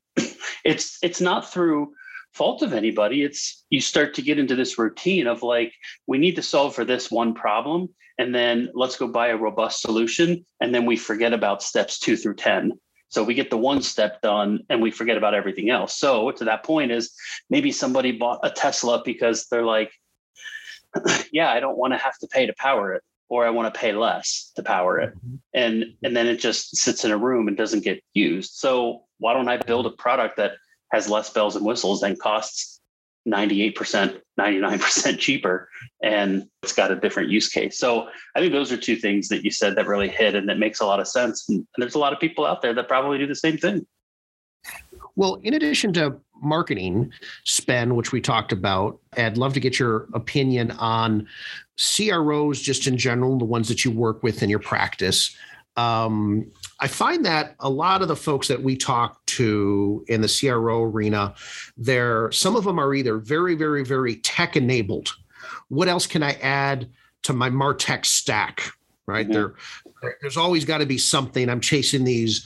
it's 0.65 0.99
it's 1.03 1.21
not 1.21 1.51
through 1.51 1.93
fault 2.33 2.63
of 2.63 2.73
anybody. 2.73 3.23
It's 3.23 3.65
you 3.71 3.81
start 3.81 4.15
to 4.15 4.23
get 4.23 4.39
into 4.39 4.55
this 4.55 4.79
routine 4.79 5.27
of 5.27 5.43
like, 5.43 5.73
we 6.07 6.19
need 6.19 6.37
to 6.37 6.43
solve 6.43 6.75
for 6.75 6.85
this 6.85 7.11
one 7.11 7.35
problem, 7.35 7.89
and 8.19 8.35
then 8.35 8.71
let's 8.75 8.97
go 8.97 9.09
buy 9.09 9.29
a 9.29 9.37
robust 9.37 9.81
solution. 9.81 10.45
And 10.61 10.75
then 10.75 10.87
we 10.87 10.97
forget 10.97 11.33
about 11.33 11.63
steps 11.63 11.99
two 11.99 12.17
through 12.17 12.37
10. 12.37 12.73
So 13.11 13.25
we 13.25 13.35
get 13.35 13.49
the 13.49 13.57
one 13.57 13.81
step 13.81 14.21
done 14.21 14.61
and 14.69 14.83
we 14.83 14.91
forget 14.91 15.17
about 15.17 15.35
everything 15.35 15.71
else. 15.71 15.97
So 15.97 16.31
to 16.33 16.45
that 16.45 16.63
point 16.63 16.93
is 16.93 17.15
maybe 17.49 17.73
somebody 17.73 18.13
bought 18.13 18.41
a 18.43 18.51
Tesla 18.51 19.03
because 19.03 19.47
they're 19.47 19.65
like, 19.65 19.91
yeah, 21.33 21.51
I 21.51 21.61
don't 21.61 21.79
want 21.79 21.95
to 21.95 21.99
have 21.99 22.19
to 22.19 22.27
pay 22.27 22.45
to 22.45 22.55
power 22.59 22.93
it 22.93 23.03
or 23.31 23.47
I 23.47 23.51
want 23.51 23.73
to 23.73 23.79
pay 23.79 23.93
less 23.93 24.53
to 24.57 24.63
power 24.63 24.99
it. 24.99 25.15
Mm-hmm. 25.15 25.37
And 25.55 25.85
and 26.03 26.17
then 26.17 26.27
it 26.27 26.37
just 26.37 26.77
sits 26.77 27.05
in 27.05 27.11
a 27.11 27.17
room 27.17 27.49
and 27.49 27.57
doesn't 27.57 27.85
get 27.85 28.03
used. 28.13 28.53
So 28.55 29.05
why 29.19 29.35
don't 29.35 29.49
I 29.49 29.57
build 29.57 29.87
a 29.87 29.91
product 29.91 30.37
that 30.37 30.53
has 30.93 31.09
less 31.09 31.31
bells 31.31 31.57
and 31.57 31.65
whistles 31.65 32.03
and 32.03 32.19
costs 32.19 32.81
98%, 33.27 34.21
99% 34.39 35.19
cheaper 35.19 35.69
and 36.03 36.49
it's 36.63 36.73
got 36.73 36.91
a 36.91 36.97
different 36.97 37.29
use 37.29 37.49
case. 37.49 37.79
So 37.79 38.09
I 38.35 38.41
think 38.41 38.53
those 38.53 38.73
are 38.73 38.77
two 38.77 38.97
things 38.97 39.29
that 39.29 39.45
you 39.45 39.51
said 39.51 39.77
that 39.77 39.87
really 39.87 40.09
hit 40.09 40.35
and 40.35 40.49
that 40.49 40.59
makes 40.59 40.81
a 40.81 40.87
lot 40.87 41.01
of 41.01 41.09
sense. 41.09 41.47
And 41.49 41.67
there's 41.77 41.95
a 41.95 41.99
lot 41.99 42.13
of 42.13 42.21
people 42.21 42.47
out 42.47 42.63
there 42.63 42.73
that 42.75 42.89
probably 42.89 43.19
do 43.19 43.27
the 43.27 43.35
same 43.35 43.59
thing. 43.59 43.87
Well, 45.17 45.35
in 45.43 45.55
addition 45.55 45.93
to 45.95 46.17
marketing 46.41 47.13
spend, 47.45 47.97
which 47.97 48.13
we 48.13 48.21
talked 48.21 48.53
about, 48.53 49.01
I'd 49.17 49.37
love 49.37 49.53
to 49.55 49.61
get 49.61 49.79
your 49.79 50.07
opinion 50.15 50.71
on 50.73 51.27
CROs 51.77 52.61
just 52.61 52.87
in 52.87 52.97
general, 52.97 53.37
the 53.37 53.45
ones 53.45 53.69
that 53.69 53.85
you 53.85 53.91
work 53.91 54.23
with 54.23 54.43
in 54.43 54.49
your 54.49 54.61
practice. 54.61 55.37
Um, 55.79 56.51
I 56.81 56.89
find 56.89 57.25
that 57.25 57.55
a 57.61 57.71
lot 57.71 58.03
of 58.03 58.09
the 58.09 58.17
folks 58.17 58.49
that 58.49 58.61
we 58.61 58.77
talk 58.77 59.25
to 59.27 60.05
in 60.09 60.21
the 60.21 60.29
CRO 60.41 60.83
arena, 60.83 61.37
there 61.77 62.33
some 62.33 62.57
of 62.57 62.65
them 62.65 62.81
are 62.81 62.95
either 62.95 63.19
very, 63.19 63.55
very, 63.55 63.85
very 63.85 64.17
tech 64.17 64.57
enabled. 64.57 65.15
What 65.69 65.87
else 65.87 66.05
can 66.05 66.25
I 66.25 66.33
add 66.43 66.91
to 67.23 67.33
my 67.33 67.49
Martech 67.49 68.05
stack? 68.07 68.73
Right 69.07 69.29
mm-hmm. 69.29 69.35
there, 70.03 70.15
there's 70.21 70.37
always 70.37 70.65
got 70.65 70.79
to 70.79 70.87
be 70.87 70.99
something. 70.99 71.49
I'm 71.49 71.61
chasing 71.61 72.03
these 72.03 72.45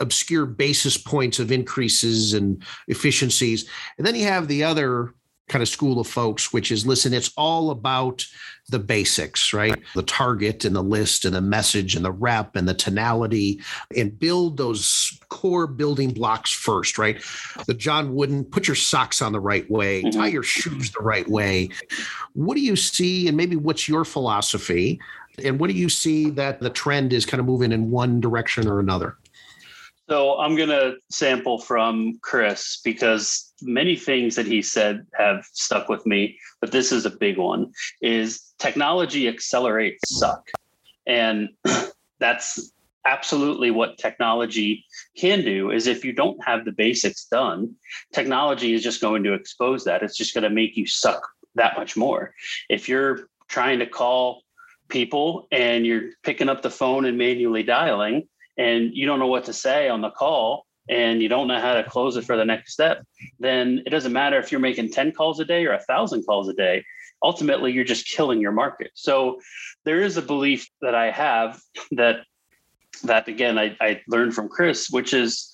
obscure 0.00 0.44
basis 0.44 0.98
points 0.98 1.38
of 1.38 1.50
increases 1.50 2.34
and 2.34 2.62
efficiencies, 2.88 3.66
and 3.96 4.06
then 4.06 4.14
you 4.14 4.24
have 4.24 4.46
the 4.46 4.62
other 4.62 5.14
kind 5.48 5.62
of 5.62 5.68
school 5.68 6.00
of 6.00 6.06
folks, 6.06 6.52
which 6.52 6.72
is 6.72 6.86
listen, 6.86 7.12
it's 7.12 7.32
all 7.36 7.70
about 7.70 8.26
the 8.70 8.78
basics, 8.78 9.52
right? 9.52 9.78
The 9.94 10.02
target 10.02 10.64
and 10.64 10.74
the 10.74 10.82
list 10.82 11.26
and 11.26 11.34
the 11.34 11.42
message 11.42 11.94
and 11.94 12.04
the 12.04 12.12
rep 12.12 12.56
and 12.56 12.66
the 12.66 12.74
tonality 12.74 13.60
and 13.94 14.18
build 14.18 14.56
those 14.56 15.18
core 15.28 15.66
building 15.66 16.12
blocks 16.12 16.50
first, 16.50 16.96
right? 16.96 17.22
The 17.66 17.74
John 17.74 18.14
Wooden, 18.14 18.44
put 18.44 18.66
your 18.66 18.74
socks 18.74 19.20
on 19.20 19.32
the 19.32 19.40
right 19.40 19.70
way, 19.70 20.02
mm-hmm. 20.02 20.18
tie 20.18 20.28
your 20.28 20.42
shoes 20.42 20.90
the 20.92 21.02
right 21.02 21.28
way. 21.28 21.68
What 22.32 22.54
do 22.54 22.62
you 22.62 22.76
see? 22.76 23.28
And 23.28 23.36
maybe 23.36 23.56
what's 23.56 23.86
your 23.86 24.04
philosophy? 24.04 24.98
And 25.44 25.60
what 25.60 25.68
do 25.68 25.76
you 25.76 25.90
see 25.90 26.30
that 26.30 26.60
the 26.60 26.70
trend 26.70 27.12
is 27.12 27.26
kind 27.26 27.40
of 27.40 27.46
moving 27.46 27.72
in 27.72 27.90
one 27.90 28.20
direction 28.20 28.66
or 28.66 28.80
another? 28.80 29.18
So 30.08 30.38
I'm 30.38 30.54
going 30.54 30.68
to 30.68 30.96
sample 31.10 31.58
from 31.58 32.18
Chris 32.22 32.80
because 32.84 33.53
many 33.64 33.96
things 33.96 34.36
that 34.36 34.46
he 34.46 34.62
said 34.62 35.06
have 35.14 35.44
stuck 35.52 35.88
with 35.88 36.04
me, 36.06 36.38
but 36.60 36.72
this 36.72 36.92
is 36.92 37.06
a 37.06 37.10
big 37.10 37.38
one 37.38 37.72
is 38.00 38.52
technology 38.58 39.28
accelerates 39.28 40.18
suck. 40.18 40.50
And 41.06 41.50
that's 42.18 42.72
absolutely 43.06 43.70
what 43.70 43.98
technology 43.98 44.84
can 45.16 45.42
do 45.44 45.70
is 45.70 45.86
if 45.86 46.04
you 46.04 46.12
don't 46.12 46.42
have 46.44 46.64
the 46.64 46.72
basics 46.72 47.26
done, 47.26 47.74
technology 48.12 48.72
is 48.72 48.82
just 48.82 49.00
going 49.00 49.22
to 49.24 49.34
expose 49.34 49.84
that. 49.84 50.02
It's 50.02 50.16
just 50.16 50.34
going 50.34 50.44
to 50.44 50.50
make 50.50 50.76
you 50.76 50.86
suck 50.86 51.26
that 51.54 51.76
much 51.76 51.96
more. 51.96 52.34
If 52.68 52.88
you're 52.88 53.28
trying 53.48 53.78
to 53.80 53.86
call 53.86 54.42
people 54.88 55.46
and 55.52 55.86
you're 55.86 56.10
picking 56.22 56.48
up 56.48 56.62
the 56.62 56.70
phone 56.70 57.04
and 57.04 57.18
manually 57.18 57.62
dialing, 57.62 58.28
and 58.56 58.94
you 58.94 59.06
don't 59.06 59.18
know 59.18 59.26
what 59.26 59.44
to 59.44 59.52
say 59.52 59.88
on 59.88 60.00
the 60.00 60.10
call, 60.10 60.66
and 60.88 61.22
you 61.22 61.28
don't 61.28 61.48
know 61.48 61.60
how 61.60 61.74
to 61.74 61.84
close 61.84 62.16
it 62.16 62.24
for 62.24 62.36
the 62.36 62.44
next 62.44 62.72
step, 62.72 63.04
then 63.38 63.82
it 63.86 63.90
doesn't 63.90 64.12
matter 64.12 64.38
if 64.38 64.52
you're 64.52 64.60
making 64.60 64.90
10 64.90 65.12
calls 65.12 65.40
a 65.40 65.44
day 65.44 65.64
or 65.64 65.72
a 65.72 65.80
thousand 65.80 66.24
calls 66.24 66.48
a 66.48 66.52
day. 66.52 66.84
Ultimately, 67.22 67.72
you're 67.72 67.84
just 67.84 68.06
killing 68.06 68.40
your 68.40 68.52
market. 68.52 68.90
So 68.94 69.40
there 69.84 70.00
is 70.00 70.16
a 70.16 70.22
belief 70.22 70.68
that 70.82 70.94
I 70.94 71.10
have 71.10 71.60
that 71.92 72.20
that 73.02 73.28
again 73.28 73.58
I, 73.58 73.76
I 73.80 74.02
learned 74.08 74.34
from 74.34 74.48
Chris, 74.48 74.88
which 74.90 75.14
is 75.14 75.52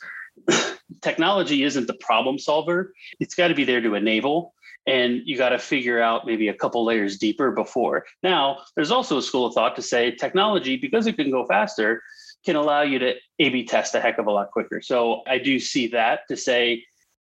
technology 1.00 1.62
isn't 1.62 1.86
the 1.86 1.94
problem 1.94 2.38
solver. 2.38 2.92
It's 3.20 3.34
got 3.34 3.48
to 3.48 3.54
be 3.54 3.64
there 3.64 3.80
to 3.80 3.94
enable 3.94 4.54
and 4.86 5.22
you 5.24 5.36
got 5.36 5.50
to 5.50 5.58
figure 5.58 6.00
out 6.00 6.26
maybe 6.26 6.48
a 6.48 6.54
couple 6.54 6.84
layers 6.84 7.18
deeper 7.18 7.50
before. 7.50 8.06
Now, 8.22 8.58
there's 8.74 8.90
also 8.90 9.18
a 9.18 9.22
school 9.22 9.46
of 9.46 9.54
thought 9.54 9.76
to 9.76 9.82
say 9.82 10.10
technology, 10.12 10.76
because 10.76 11.06
it 11.06 11.16
can 11.16 11.30
go 11.30 11.46
faster, 11.46 12.02
can 12.44 12.56
allow 12.56 12.82
you 12.82 12.98
to 12.98 13.14
A 13.38 13.48
B 13.48 13.64
test 13.64 13.94
a 13.94 14.00
heck 14.00 14.18
of 14.18 14.26
a 14.26 14.30
lot 14.30 14.50
quicker. 14.50 14.80
So 14.80 15.22
I 15.26 15.38
do 15.38 15.58
see 15.58 15.88
that 15.88 16.20
to 16.28 16.36
say 16.36 16.84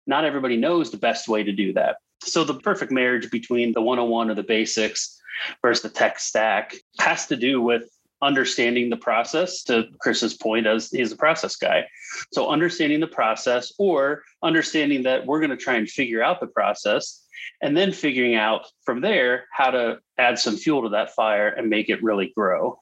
not 0.08 0.26
everybody 0.26 0.58
knows 0.58 0.92
the 0.92 0.98
best 0.98 1.28
way 1.28 1.44
to 1.44 1.52
do 1.52 1.74
that. 1.74 1.98
So 2.24 2.44
the 2.44 2.56
perfect 2.56 2.92
marriage 2.92 3.30
between 3.30 3.74
the 3.74 3.82
101 3.82 4.30
or 4.30 4.34
the 4.34 4.44
basics 4.44 5.20
versus 5.62 5.84
the 5.84 5.90
tech 5.90 6.20
stack 6.20 6.76
has 7.00 7.28
to 7.28 7.36
do 7.36 7.62
with 7.62 7.84
understanding 8.24 8.90
the 8.90 8.98
process 8.98 9.64
to 9.64 9.88
Chris's 10.00 10.34
point 10.34 10.66
as 10.66 10.90
he's 10.90 11.12
a 11.12 11.18
process 11.18 11.56
guy. 11.56 11.86
So 12.32 12.50
understanding 12.50 13.00
the 13.00 13.08
process 13.08 13.74
or 13.78 14.24
understanding 14.42 15.04
that 15.04 15.26
we're 15.26 15.40
going 15.40 15.50
to 15.50 15.58
try 15.58 15.76
and 15.76 15.90
figure 15.90 16.24
out 16.24 16.40
the 16.40 16.48
process 16.48 17.24
and 17.62 17.76
then 17.76 17.92
figuring 17.92 18.36
out 18.36 18.66
from 18.86 19.02
there 19.02 19.46
how 19.52 19.72
to 19.72 20.00
add 20.18 20.40
some 20.40 20.56
fuel 20.56 20.84
to 20.84 20.90
that 20.90 21.14
fire 21.14 21.50
and 21.50 21.70
make 21.70 21.90
it 21.90 22.02
really 22.02 22.32
grow. 22.36 22.78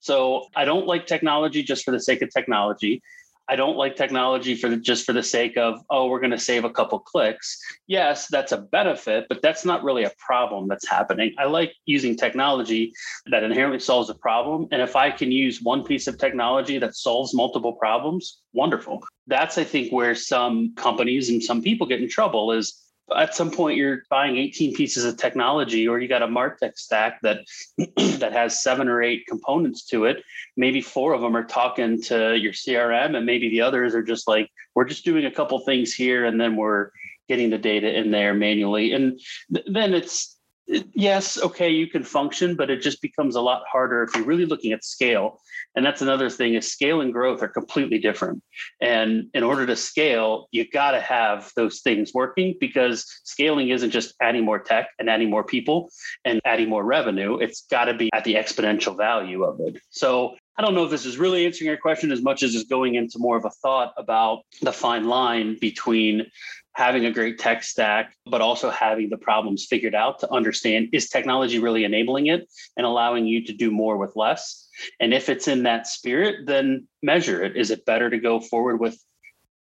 So 0.00 0.46
I 0.54 0.64
don't 0.64 0.86
like 0.86 1.06
technology 1.06 1.62
just 1.62 1.84
for 1.84 1.90
the 1.90 2.00
sake 2.00 2.22
of 2.22 2.32
technology. 2.32 3.02
I 3.48 3.56
don't 3.56 3.76
like 3.76 3.96
technology 3.96 4.54
for 4.54 4.68
the, 4.68 4.76
just 4.76 5.04
for 5.04 5.12
the 5.12 5.22
sake 5.22 5.56
of 5.56 5.80
oh 5.90 6.06
we're 6.06 6.20
going 6.20 6.30
to 6.30 6.38
save 6.38 6.64
a 6.64 6.70
couple 6.70 6.98
clicks. 6.98 7.58
Yes, 7.86 8.26
that's 8.28 8.52
a 8.52 8.58
benefit, 8.58 9.26
but 9.28 9.42
that's 9.42 9.64
not 9.64 9.84
really 9.84 10.04
a 10.04 10.12
problem 10.18 10.68
that's 10.68 10.88
happening. 10.88 11.34
I 11.38 11.44
like 11.44 11.74
using 11.84 12.16
technology 12.16 12.92
that 13.26 13.42
inherently 13.42 13.80
solves 13.80 14.08
a 14.10 14.14
problem, 14.14 14.68
and 14.72 14.80
if 14.80 14.96
I 14.96 15.10
can 15.10 15.30
use 15.30 15.60
one 15.62 15.84
piece 15.84 16.06
of 16.06 16.18
technology 16.18 16.78
that 16.78 16.96
solves 16.96 17.34
multiple 17.34 17.74
problems, 17.74 18.40
wonderful. 18.52 19.02
That's 19.26 19.58
I 19.58 19.64
think 19.64 19.92
where 19.92 20.14
some 20.14 20.74
companies 20.76 21.28
and 21.28 21.42
some 21.42 21.62
people 21.62 21.86
get 21.86 22.02
in 22.02 22.08
trouble 22.08 22.52
is 22.52 22.83
at 23.14 23.34
some 23.34 23.50
point 23.50 23.76
you're 23.76 24.02
buying 24.08 24.36
18 24.36 24.74
pieces 24.74 25.04
of 25.04 25.16
technology 25.16 25.86
or 25.86 25.98
you 25.98 26.08
got 26.08 26.22
a 26.22 26.26
martech 26.26 26.76
stack 26.76 27.20
that 27.22 27.40
that 28.18 28.32
has 28.32 28.62
seven 28.62 28.88
or 28.88 29.02
eight 29.02 29.26
components 29.26 29.84
to 29.86 30.04
it. 30.06 30.22
Maybe 30.56 30.80
four 30.80 31.12
of 31.12 31.20
them 31.20 31.36
are 31.36 31.44
talking 31.44 32.00
to 32.02 32.36
your 32.36 32.52
crm 32.52 33.16
and 33.16 33.26
maybe 33.26 33.50
the 33.50 33.60
others 33.60 33.94
are 33.94 34.02
just 34.02 34.26
like 34.26 34.50
we're 34.74 34.86
just 34.86 35.04
doing 35.04 35.26
a 35.26 35.30
couple 35.30 35.58
things 35.60 35.92
here 35.92 36.24
and 36.24 36.40
then 36.40 36.56
we're 36.56 36.90
getting 37.28 37.50
the 37.50 37.58
data 37.58 37.96
in 37.96 38.10
there 38.10 38.34
manually. 38.34 38.92
And 38.92 39.20
th- 39.52 39.66
then 39.70 39.94
it's 39.94 40.33
yes, 40.66 41.40
okay, 41.40 41.70
you 41.70 41.86
can 41.86 42.02
function, 42.02 42.56
but 42.56 42.70
it 42.70 42.80
just 42.80 43.02
becomes 43.02 43.36
a 43.36 43.40
lot 43.40 43.62
harder 43.70 44.02
if 44.02 44.14
you're 44.14 44.24
really 44.24 44.46
looking 44.46 44.72
at 44.72 44.84
scale. 44.84 45.40
And 45.76 45.84
that's 45.84 46.02
another 46.02 46.30
thing 46.30 46.54
is 46.54 46.70
scale 46.70 47.00
and 47.00 47.12
growth 47.12 47.42
are 47.42 47.48
completely 47.48 47.98
different. 47.98 48.42
And 48.80 49.28
in 49.34 49.42
order 49.42 49.66
to 49.66 49.76
scale, 49.76 50.48
you 50.52 50.68
got 50.68 50.92
to 50.92 51.00
have 51.00 51.50
those 51.56 51.80
things 51.80 52.12
working 52.14 52.54
because 52.60 53.04
scaling 53.24 53.70
isn't 53.70 53.90
just 53.90 54.14
adding 54.20 54.44
more 54.44 54.58
tech 54.58 54.88
and 54.98 55.10
adding 55.10 55.30
more 55.30 55.44
people 55.44 55.90
and 56.24 56.40
adding 56.44 56.68
more 56.68 56.84
revenue. 56.84 57.38
It's 57.38 57.64
got 57.70 57.86
to 57.86 57.94
be 57.94 58.10
at 58.14 58.24
the 58.24 58.34
exponential 58.34 58.96
value 58.96 59.44
of 59.44 59.60
it. 59.60 59.80
So 59.90 60.36
I 60.56 60.62
don't 60.62 60.74
know 60.74 60.84
if 60.84 60.90
this 60.90 61.04
is 61.04 61.18
really 61.18 61.44
answering 61.44 61.66
your 61.66 61.76
question 61.76 62.12
as 62.12 62.22
much 62.22 62.44
as 62.44 62.54
is 62.54 62.64
going 62.64 62.94
into 62.94 63.18
more 63.18 63.36
of 63.36 63.44
a 63.44 63.50
thought 63.50 63.92
about 63.96 64.42
the 64.62 64.72
fine 64.72 65.08
line 65.08 65.58
between 65.60 66.26
having 66.74 67.06
a 67.06 67.10
great 67.10 67.38
tech 67.38 67.62
stack, 67.62 68.16
but 68.26 68.40
also 68.40 68.68
having 68.68 69.08
the 69.08 69.16
problems 69.16 69.66
figured 69.66 69.94
out 69.94 70.18
to 70.18 70.32
understand 70.32 70.88
is 70.92 71.08
technology 71.08 71.58
really 71.58 71.84
enabling 71.84 72.26
it 72.26 72.48
and 72.76 72.84
allowing 72.84 73.26
you 73.26 73.44
to 73.44 73.52
do 73.52 73.70
more 73.70 73.96
with 73.96 74.16
less? 74.16 74.68
And 75.00 75.14
if 75.14 75.28
it's 75.28 75.48
in 75.48 75.62
that 75.62 75.86
spirit, 75.86 76.46
then 76.46 76.86
measure 77.02 77.42
it. 77.42 77.56
Is 77.56 77.70
it 77.70 77.86
better 77.86 78.10
to 78.10 78.18
go 78.18 78.40
forward 78.40 78.80
with 78.80 78.98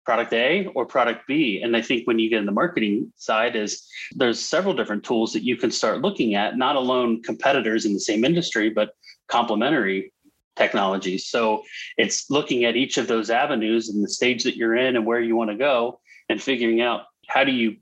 product 0.05 0.33
A 0.33 0.67
or 0.67 0.87
product 0.87 1.27
B? 1.27 1.61
And 1.63 1.77
I 1.77 1.83
think 1.83 2.07
when 2.07 2.21
you 2.21 2.31
get 2.31 2.39
in 2.39 2.47
the 2.47 2.53
marketing 2.53 3.13
side 3.17 3.57
is 3.57 3.87
there's 4.13 4.41
several 4.41 4.75
different 4.75 5.03
tools 5.03 5.33
that 5.33 5.43
you 5.43 5.57
can 5.57 5.73
start 5.73 6.03
looking 6.03 6.37
at, 6.37 6.57
not 6.57 6.77
alone 6.77 7.23
competitors 7.23 7.87
in 7.87 7.93
the 7.93 8.01
same 8.01 8.25
industry, 8.25 8.71
but 8.71 8.91
complementary 9.27 10.13
technologies. 10.55 11.27
So 11.27 11.65
it's 11.97 12.31
looking 12.31 12.65
at 12.65 12.77
each 12.77 12.99
of 12.99 13.09
those 13.09 13.31
avenues 13.31 13.89
and 13.89 14.05
the 14.05 14.09
stage 14.09 14.45
that 14.45 14.57
you're 14.57 14.77
in 14.77 14.95
and 14.95 15.07
where 15.07 15.21
you 15.21 15.35
want 15.35 15.51
to 15.51 15.57
go 15.57 16.01
and 16.31 16.41
figuring 16.41 16.81
out 16.81 17.03
how 17.27 17.45
do 17.45 17.53
you 17.53 17.77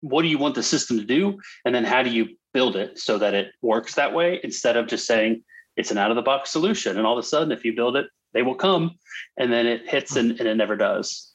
what 0.00 0.20
do 0.20 0.28
you 0.28 0.36
want 0.36 0.54
the 0.54 0.62
system 0.62 0.98
to 0.98 1.04
do? 1.04 1.38
And 1.64 1.74
then 1.74 1.84
how 1.84 2.02
do 2.02 2.10
you 2.10 2.36
build 2.52 2.76
it 2.76 2.98
so 2.98 3.16
that 3.16 3.32
it 3.32 3.52
works 3.62 3.94
that 3.94 4.12
way 4.12 4.38
instead 4.44 4.76
of 4.76 4.86
just 4.86 5.06
saying 5.06 5.42
it's 5.76 5.90
an 5.90 5.96
out 5.96 6.10
of 6.10 6.16
the 6.16 6.22
box 6.22 6.50
solution 6.50 6.98
and 6.98 7.06
all 7.06 7.18
of 7.18 7.24
a 7.24 7.26
sudden 7.26 7.50
if 7.50 7.64
you 7.64 7.74
build 7.74 7.96
it 7.96 8.06
they 8.34 8.42
will 8.42 8.54
come 8.54 8.90
and 9.38 9.50
then 9.50 9.66
it 9.66 9.88
hits 9.88 10.16
and, 10.16 10.38
and 10.38 10.46
it 10.46 10.56
never 10.56 10.76
does. 10.76 11.32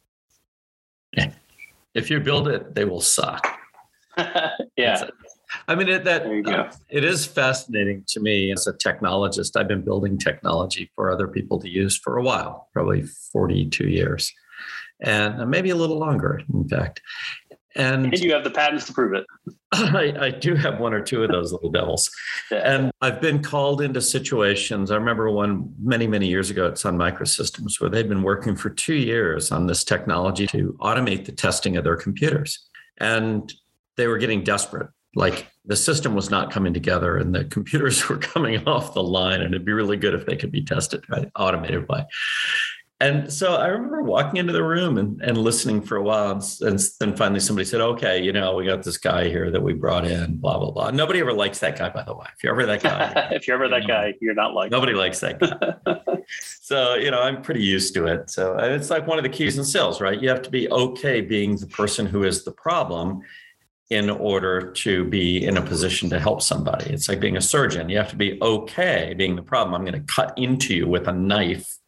If 1.96 2.12
you 2.12 2.20
build 2.20 2.48
it 2.48 2.76
they 2.76 2.86
will 2.86 3.02
suck. 3.02 3.48
Yeah. 4.78 5.10
I 5.68 5.76
mean, 5.76 5.90
it, 5.90 6.04
that 6.06 6.26
uh, 6.48 6.72
it 6.90 7.04
is 7.04 7.26
fascinating 7.26 8.06
to 8.10 8.20
me 8.20 8.52
as 8.52 8.68
a 8.68 8.74
technologist. 8.74 9.60
I've 9.60 9.68
been 9.68 9.82
building 9.82 10.18
technology 10.18 10.92
for 10.96 11.12
other 11.12 11.28
people 11.28 11.60
to 11.60 11.68
use 11.68 11.98
for 11.98 12.18
a 12.18 12.24
while, 12.24 12.70
probably 12.72 13.02
42 13.04 13.90
years 13.90 14.32
and 15.02 15.50
maybe 15.50 15.70
a 15.70 15.76
little 15.76 15.98
longer, 15.98 16.42
in 16.54 16.68
fact. 16.68 17.02
And, 17.76 18.06
and 18.06 18.20
you 18.20 18.34
have 18.34 18.44
the 18.44 18.52
patents 18.52 18.86
to 18.88 18.94
prove 18.94 19.14
it. 19.14 19.26
I, 19.72 20.14
I, 20.20 20.30
do 20.32 20.56
have 20.56 20.80
one 20.80 20.94
or 20.94 21.02
two 21.02 21.24
of 21.24 21.30
those 21.30 21.52
little 21.54 21.70
devils. 21.70 22.10
And 22.52 22.92
I've 23.02 23.22
been 23.22 23.44
called 23.44 23.80
into 23.80 24.02
situations. 24.02 24.90
I 24.90 24.96
remember 24.96 25.30
one 25.30 25.72
many, 25.80 26.08
many 26.08 26.28
years 26.28 26.50
ago 26.50 26.68
at 26.68 26.80
Sun 26.80 26.98
Microsystems 26.98 27.80
where 27.80 27.90
they'd 27.90 28.10
been 28.10 28.24
working 28.24 28.56
for 28.56 28.72
two 28.72 28.96
years 28.96 29.52
on 29.52 29.68
this 29.68 29.84
technology 29.84 30.48
to 30.48 30.76
automate 30.82 31.26
the 31.26 31.32
testing 31.32 31.78
of 31.78 31.84
their 31.84 31.96
computers. 31.96 32.68
And 32.98 33.54
they 33.98 34.08
were 34.08 34.18
getting 34.18 34.44
desperate. 34.44 34.90
Like 35.16 35.48
the 35.66 35.76
system 35.76 36.16
was 36.16 36.32
not 36.32 36.52
coming 36.52 36.74
together 36.74 37.18
and 37.18 37.36
the 37.36 37.46
computers 37.46 38.10
were 38.10 38.18
coming 38.18 38.68
off 38.68 38.96
the 38.96 39.04
line. 39.04 39.42
And 39.42 39.54
it'd 39.54 39.66
be 39.66 39.74
really 39.74 39.98
good 39.98 40.16
if 40.16 40.26
they 40.26 40.36
could 40.36 40.52
be 40.52 40.64
tested, 40.64 41.04
right? 41.08 41.30
Automated 41.36 41.86
by. 41.86 42.06
And 43.02 43.32
so 43.32 43.56
I 43.56 43.68
remember 43.68 44.02
walking 44.02 44.38
into 44.38 44.52
the 44.52 44.64
room 44.64 44.98
and, 44.98 45.22
and 45.22 45.38
listening 45.38 45.82
for 45.82 45.96
a 45.96 46.04
while. 46.04 46.32
And, 46.32 46.44
and 46.62 46.80
then 47.00 47.16
finally 47.16 47.40
somebody 47.40 47.66
said, 47.66 47.80
okay, 47.80 48.22
you 48.22 48.34
know, 48.34 48.56
we 48.56 48.66
got 48.66 48.84
this 48.84 48.98
guy 48.98 49.30
here 49.30 49.50
that 49.52 49.62
we 49.62 49.72
brought 49.72 50.06
in, 50.06 50.36
blah, 50.36 50.60
blah, 50.60 50.72
blah. 50.72 50.92
Nobody 50.92 51.22
ever 51.22 51.32
likes 51.32 51.60
that 51.60 51.78
guy, 51.78 51.90
by 51.90 52.04
the 52.04 52.14
way. 52.14 52.26
If 52.36 52.44
you're 52.44 52.52
ever 52.52 52.66
that 52.66 52.84
guy, 52.84 53.30
if 53.32 53.48
you're 53.48 53.56
ever 53.56 53.70
that 53.70 53.84
know, 53.84 53.88
guy, 53.88 54.16
you're 54.20 54.34
not 54.34 54.54
like 54.54 54.70
nobody 54.70 54.94
likes 54.94 55.22
that 55.22 55.40
guy. 55.40 56.18
so, 56.62 56.96
you 56.96 57.10
know, 57.10 57.22
I'm 57.22 57.42
pretty 57.42 57.64
used 57.64 57.94
to 57.94 58.06
it. 58.06 58.30
So 58.30 58.58
it's 58.58 58.90
like 58.90 59.08
one 59.08 59.18
of 59.18 59.24
the 59.24 59.30
keys 59.30 59.58
in 59.58 59.64
sales, 59.64 60.02
right? 60.02 60.22
You 60.22 60.28
have 60.28 60.42
to 60.42 60.50
be 60.50 60.70
okay 60.70 61.22
being 61.22 61.56
the 61.56 61.68
person 61.68 62.06
who 62.06 62.24
is 62.24 62.44
the 62.44 62.52
problem 62.52 63.22
in 63.90 64.10
order 64.10 64.72
to 64.72 65.06
be 65.06 65.46
in 65.46 65.56
a 65.56 65.62
position 65.62 66.10
to 66.10 66.20
help 66.20 66.42
somebody. 66.42 66.92
It's 66.92 67.08
like 67.08 67.22
being 67.22 67.38
a 67.38 67.42
surgeon. 67.42 67.90
You 67.90 67.98
have 67.98 68.10
to 68.10 68.18
be 68.18 68.38
okay 68.42 69.16
being 69.18 69.38
the 69.38 69.42
problem. 69.42 69.74
I'm 69.74 69.86
going 69.86 70.06
to 70.06 70.14
cut 70.14 70.38
into 70.38 70.76
you 70.76 70.88
with 70.88 71.08
a 71.08 71.14
knife 71.14 71.79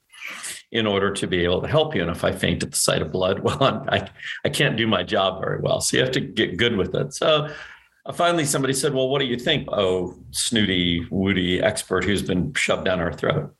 in 0.71 0.88
order 0.88 1.12
to 1.12 1.27
be 1.27 1.43
able 1.43 1.62
to 1.62 1.67
help 1.67 1.93
you. 1.93 2.01
And 2.01 2.10
if 2.10 2.23
I 2.23 2.31
faint 2.31 2.63
at 2.63 2.71
the 2.71 2.77
sight 2.77 3.01
of 3.01 3.12
blood, 3.12 3.39
well, 3.43 3.62
I'm, 3.62 3.89
I, 3.89 4.10
I 4.45 4.49
can't 4.49 4.77
do 4.77 4.88
my 4.88 5.03
job 5.03 5.41
very 5.41 5.60
well. 5.62 5.81
So 5.81 5.97
you 5.97 6.03
have 6.03 6.13
to 6.13 6.21
get 6.21 6.57
good 6.57 6.77
with 6.77 6.95
it. 6.95 7.13
So 7.13 7.49
uh, 8.05 8.13
finally, 8.13 8.45
somebody 8.45 8.73
said, 8.73 8.93
Well, 8.93 9.10
what 9.10 9.19
do 9.19 9.25
you 9.25 9.38
think? 9.38 9.67
Oh, 9.71 10.15
snooty, 10.31 11.05
woody 11.10 11.62
expert 11.62 12.03
who's 12.03 12.21
been 12.21 12.53
shoved 12.53 12.86
down 12.86 12.99
our 12.99 13.13
throat. 13.13 13.53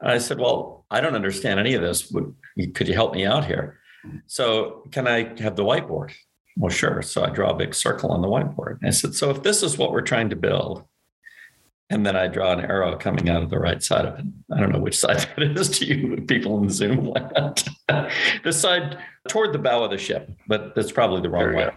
And 0.00 0.10
I 0.10 0.18
said, 0.18 0.38
Well, 0.38 0.86
I 0.90 1.00
don't 1.00 1.14
understand 1.14 1.60
any 1.60 1.74
of 1.74 1.82
this. 1.82 2.10
Would, 2.10 2.34
could 2.74 2.88
you 2.88 2.94
help 2.94 3.14
me 3.14 3.26
out 3.26 3.44
here? 3.44 3.78
So 4.26 4.84
can 4.90 5.06
I 5.06 5.40
have 5.40 5.56
the 5.56 5.64
whiteboard? 5.64 6.12
Well, 6.56 6.70
sure. 6.70 7.02
So 7.02 7.24
I 7.24 7.30
draw 7.30 7.50
a 7.50 7.56
big 7.56 7.74
circle 7.74 8.10
on 8.10 8.22
the 8.22 8.28
whiteboard. 8.28 8.78
And 8.80 8.88
I 8.88 8.90
said, 8.90 9.14
So 9.14 9.30
if 9.30 9.42
this 9.42 9.62
is 9.62 9.78
what 9.78 9.92
we're 9.92 10.00
trying 10.00 10.30
to 10.30 10.36
build, 10.36 10.84
and 11.90 12.04
then 12.04 12.16
I 12.16 12.26
draw 12.26 12.52
an 12.52 12.60
arrow 12.60 12.96
coming 12.96 13.30
out 13.30 13.42
of 13.42 13.50
the 13.50 13.58
right 13.58 13.82
side 13.82 14.04
of 14.04 14.18
it. 14.18 14.26
I 14.54 14.60
don't 14.60 14.72
know 14.72 14.80
which 14.80 14.98
side 14.98 15.26
that 15.36 15.42
is 15.42 15.70
to 15.78 15.84
you 15.84 16.16
people 16.22 16.62
in 16.62 16.70
Zoom 16.70 17.06
land. 17.14 17.64
the 18.44 18.52
side 18.52 18.98
toward 19.28 19.52
the 19.52 19.58
bow 19.58 19.84
of 19.84 19.90
the 19.90 19.98
ship, 19.98 20.30
but 20.46 20.74
that's 20.74 20.92
probably 20.92 21.20
the 21.20 21.30
wrong 21.30 21.54
way. 21.54 21.70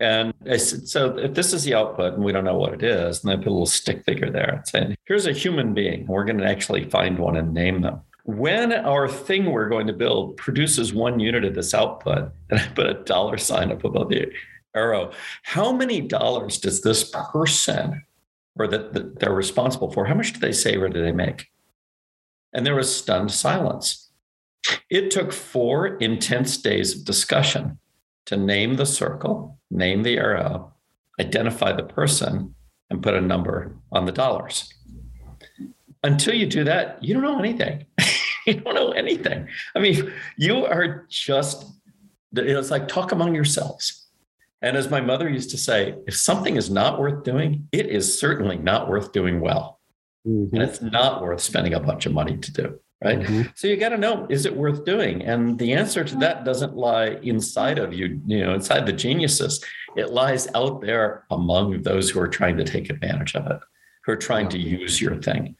And 0.00 0.34
I 0.50 0.56
said, 0.56 0.88
so 0.88 1.16
if 1.16 1.34
this 1.34 1.52
is 1.52 1.62
the 1.62 1.74
output 1.74 2.14
and 2.14 2.24
we 2.24 2.32
don't 2.32 2.44
know 2.44 2.58
what 2.58 2.74
it 2.74 2.82
is, 2.82 3.22
and 3.22 3.32
I 3.32 3.36
put 3.36 3.46
a 3.46 3.50
little 3.50 3.66
stick 3.66 4.04
figure 4.04 4.30
there 4.30 4.62
saying, 4.66 4.96
here's 5.04 5.26
a 5.26 5.32
human 5.32 5.74
being. 5.74 6.06
We're 6.06 6.24
going 6.24 6.38
to 6.38 6.46
actually 6.46 6.90
find 6.90 7.18
one 7.18 7.36
and 7.36 7.54
name 7.54 7.82
them. 7.82 8.00
When 8.24 8.72
our 8.72 9.08
thing 9.08 9.46
we're 9.46 9.68
going 9.68 9.86
to 9.88 9.92
build 9.92 10.36
produces 10.36 10.92
one 10.92 11.20
unit 11.20 11.44
of 11.44 11.54
this 11.54 11.72
output, 11.72 12.32
and 12.50 12.60
I 12.60 12.66
put 12.68 12.86
a 12.86 12.94
dollar 13.04 13.38
sign 13.38 13.70
up 13.70 13.84
above 13.84 14.08
the 14.08 14.32
arrow, 14.74 15.12
how 15.42 15.72
many 15.72 16.00
dollars 16.00 16.58
does 16.58 16.82
this 16.82 17.12
person 17.32 18.02
or 18.56 18.68
that, 18.68 19.18
they're 19.18 19.32
responsible 19.32 19.90
for, 19.90 20.06
how 20.06 20.14
much 20.14 20.32
do 20.32 20.40
they 20.40 20.52
save 20.52 20.82
or 20.82 20.88
do 20.88 21.02
they 21.02 21.12
make? 21.12 21.48
And 22.52 22.66
there 22.66 22.74
was 22.74 22.94
stunned 22.94 23.32
silence. 23.32 24.10
It 24.90 25.10
took 25.10 25.32
four 25.32 25.96
intense 25.96 26.56
days 26.56 26.96
of 26.96 27.04
discussion 27.04 27.78
to 28.26 28.36
name 28.36 28.76
the 28.76 28.86
circle, 28.86 29.58
name 29.70 30.02
the 30.02 30.16
arrow, 30.16 30.72
identify 31.20 31.72
the 31.72 31.82
person, 31.82 32.54
and 32.90 33.02
put 33.02 33.14
a 33.14 33.20
number 33.20 33.74
on 33.90 34.04
the 34.04 34.12
dollars. 34.12 34.72
Until 36.04 36.34
you 36.34 36.46
do 36.46 36.64
that, 36.64 37.02
you 37.02 37.14
don't 37.14 37.22
know 37.22 37.38
anything. 37.38 37.86
you 38.46 38.54
don't 38.54 38.74
know 38.74 38.90
anything. 38.90 39.48
I 39.74 39.78
mean, 39.78 40.12
you 40.36 40.66
are 40.66 41.06
just, 41.08 41.64
it's 42.34 42.70
like 42.70 42.88
talk 42.88 43.12
among 43.12 43.34
yourselves. 43.34 44.01
And 44.62 44.76
as 44.76 44.90
my 44.90 45.00
mother 45.00 45.28
used 45.28 45.50
to 45.50 45.58
say, 45.58 45.96
if 46.06 46.16
something 46.16 46.56
is 46.56 46.70
not 46.70 47.00
worth 47.00 47.24
doing, 47.24 47.68
it 47.72 47.86
is 47.86 48.18
certainly 48.18 48.56
not 48.56 48.88
worth 48.88 49.12
doing 49.12 49.40
well. 49.40 49.80
Mm-hmm. 50.26 50.54
And 50.54 50.64
it's 50.64 50.80
not 50.80 51.20
worth 51.20 51.40
spending 51.40 51.74
a 51.74 51.80
bunch 51.80 52.06
of 52.06 52.12
money 52.12 52.36
to 52.36 52.52
do. 52.52 52.78
Right. 53.04 53.18
Mm-hmm. 53.18 53.42
So 53.56 53.66
you 53.66 53.76
got 53.76 53.88
to 53.88 53.98
know, 53.98 54.28
is 54.30 54.46
it 54.46 54.56
worth 54.56 54.84
doing? 54.84 55.22
And 55.22 55.58
the 55.58 55.72
answer 55.72 56.04
to 56.04 56.16
that 56.18 56.44
doesn't 56.44 56.76
lie 56.76 57.18
inside 57.24 57.80
of 57.80 57.92
you, 57.92 58.20
you 58.26 58.44
know, 58.44 58.54
inside 58.54 58.86
the 58.86 58.92
geniuses. 58.92 59.64
It 59.96 60.12
lies 60.12 60.46
out 60.54 60.80
there 60.80 61.24
among 61.32 61.82
those 61.82 62.08
who 62.10 62.20
are 62.20 62.28
trying 62.28 62.56
to 62.58 62.64
take 62.64 62.90
advantage 62.90 63.34
of 63.34 63.48
it, 63.48 63.58
who 64.04 64.12
are 64.12 64.16
trying 64.16 64.48
to 64.50 64.58
use 64.58 65.00
your 65.00 65.20
thing. 65.20 65.56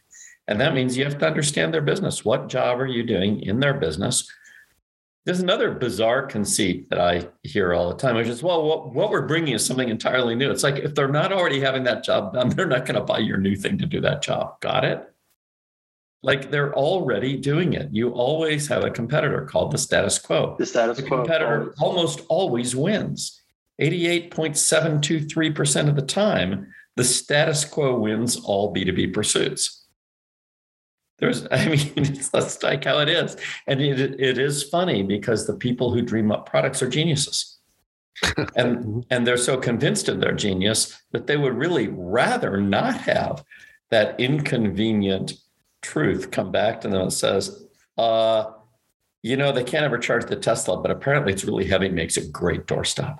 And 0.47 0.59
that 0.61 0.73
means 0.73 0.95
you 0.95 1.03
have 1.03 1.17
to 1.17 1.27
understand 1.27 1.73
their 1.73 1.81
business. 1.81 2.23
What 2.23 2.47
job 2.47 2.79
are 2.79 2.87
you 2.87 3.03
doing 3.03 3.41
in 3.41 3.59
their 3.59 3.73
business? 3.73 4.25
There's 5.25 5.39
another 5.39 5.71
bizarre 5.71 6.25
conceit 6.25 6.89
that 6.89 6.99
I 6.99 7.29
hear 7.43 7.73
all 7.73 7.87
the 7.89 7.95
time, 7.95 8.17
which 8.17 8.27
is, 8.27 8.43
well, 8.43 8.65
what, 8.65 8.93
what 8.93 9.09
we're 9.09 9.25
bringing 9.25 9.53
is 9.53 9.65
something 9.65 9.87
entirely 9.87 10.35
new. 10.35 10.51
It's 10.51 10.63
like 10.63 10.75
if 10.75 10.95
they're 10.95 11.07
not 11.07 11.31
already 11.31 11.61
having 11.61 11.85
that 11.85 12.03
job 12.03 12.33
done, 12.33 12.49
they're 12.55 12.65
not 12.65 12.85
going 12.85 12.95
to 12.95 13.05
buy 13.05 13.19
your 13.19 13.37
new 13.37 13.55
thing 13.55 13.77
to 13.77 13.85
do 13.85 14.01
that 14.01 14.21
job. 14.21 14.59
Got 14.59 14.83
it? 14.83 15.01
Like 16.23 16.51
they're 16.51 16.73
already 16.73 17.37
doing 17.37 17.71
it. 17.73 17.87
You 17.91 18.09
always 18.09 18.67
have 18.67 18.83
a 18.83 18.89
competitor 18.89 19.45
called 19.45 19.71
the 19.71 19.77
status 19.77 20.19
quo. 20.19 20.57
The 20.59 20.65
status 20.65 20.97
the 20.97 21.03
quo. 21.03 21.19
competitor 21.19 21.73
almost 21.79 22.19
always 22.27 22.75
wins. 22.75 23.39
88.723% 23.81 25.89
of 25.89 25.95
the 25.95 26.01
time, 26.01 26.67
the 26.95 27.03
status 27.03 27.65
quo 27.65 27.97
wins 27.97 28.37
all 28.37 28.71
B2B 28.73 29.13
pursuits. 29.13 29.82
There's, 31.19 31.47
I 31.51 31.65
mean, 31.67 31.91
it's, 31.95 32.29
that's 32.29 32.61
like 32.63 32.83
how 32.83 32.99
it 32.99 33.09
is. 33.09 33.37
And 33.67 33.81
it, 33.81 34.19
it 34.19 34.37
is 34.37 34.63
funny 34.63 35.03
because 35.03 35.47
the 35.47 35.55
people 35.55 35.93
who 35.93 36.01
dream 36.01 36.31
up 36.31 36.49
products 36.49 36.81
are 36.81 36.89
geniuses. 36.89 37.57
and 38.55 39.05
and 39.09 39.25
they're 39.25 39.37
so 39.37 39.57
convinced 39.57 40.07
of 40.07 40.19
their 40.19 40.33
genius 40.33 41.01
that 41.11 41.25
they 41.25 41.35
would 41.35 41.55
really 41.55 41.87
rather 41.87 42.61
not 42.61 42.95
have 42.95 43.43
that 43.89 44.19
inconvenient 44.19 45.33
truth 45.81 46.31
come 46.31 46.51
back 46.51 46.81
to 46.81 46.87
them 46.87 47.01
and 47.01 47.13
says, 47.13 47.65
uh, 47.97 48.45
you 49.21 49.37
know, 49.37 49.51
they 49.51 49.63
can't 49.63 49.85
ever 49.85 49.97
charge 49.97 50.25
the 50.25 50.35
Tesla, 50.35 50.81
but 50.81 50.91
apparently 50.91 51.33
it's 51.33 51.43
really 51.43 51.65
heavy, 51.65 51.89
makes 51.89 52.17
a 52.17 52.27
great 52.27 52.65
doorstop. 52.65 53.19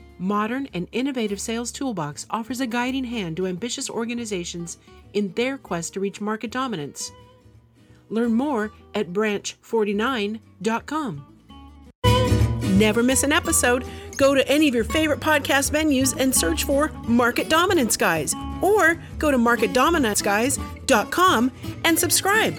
modern 0.21 0.69
and 0.73 0.87
innovative 0.91 1.41
sales 1.41 1.71
toolbox 1.71 2.27
offers 2.29 2.61
a 2.61 2.67
guiding 2.67 3.05
hand 3.05 3.37
to 3.37 3.47
ambitious 3.47 3.89
organizations 3.89 4.77
in 5.13 5.33
their 5.33 5.57
quest 5.57 5.93
to 5.93 5.99
reach 5.99 6.21
market 6.21 6.51
dominance. 6.51 7.11
Learn 8.09 8.33
more 8.33 8.71
at 8.93 9.11
branch49.com. 9.11 11.25
Never 12.77 13.01
miss 13.03 13.23
an 13.23 13.31
episode. 13.31 13.85
Go 14.17 14.35
to 14.35 14.47
any 14.47 14.67
of 14.67 14.75
your 14.75 14.83
favorite 14.83 15.19
podcast 15.19 15.71
venues 15.71 16.15
and 16.19 16.33
search 16.33 16.63
for 16.63 16.89
Market 17.07 17.49
Dominance 17.49 17.97
Guys 17.97 18.33
or 18.61 19.01
go 19.17 19.31
to 19.31 19.37
marketdominanceguys.com 19.37 21.51
and 21.85 21.99
subscribe. 21.99 22.55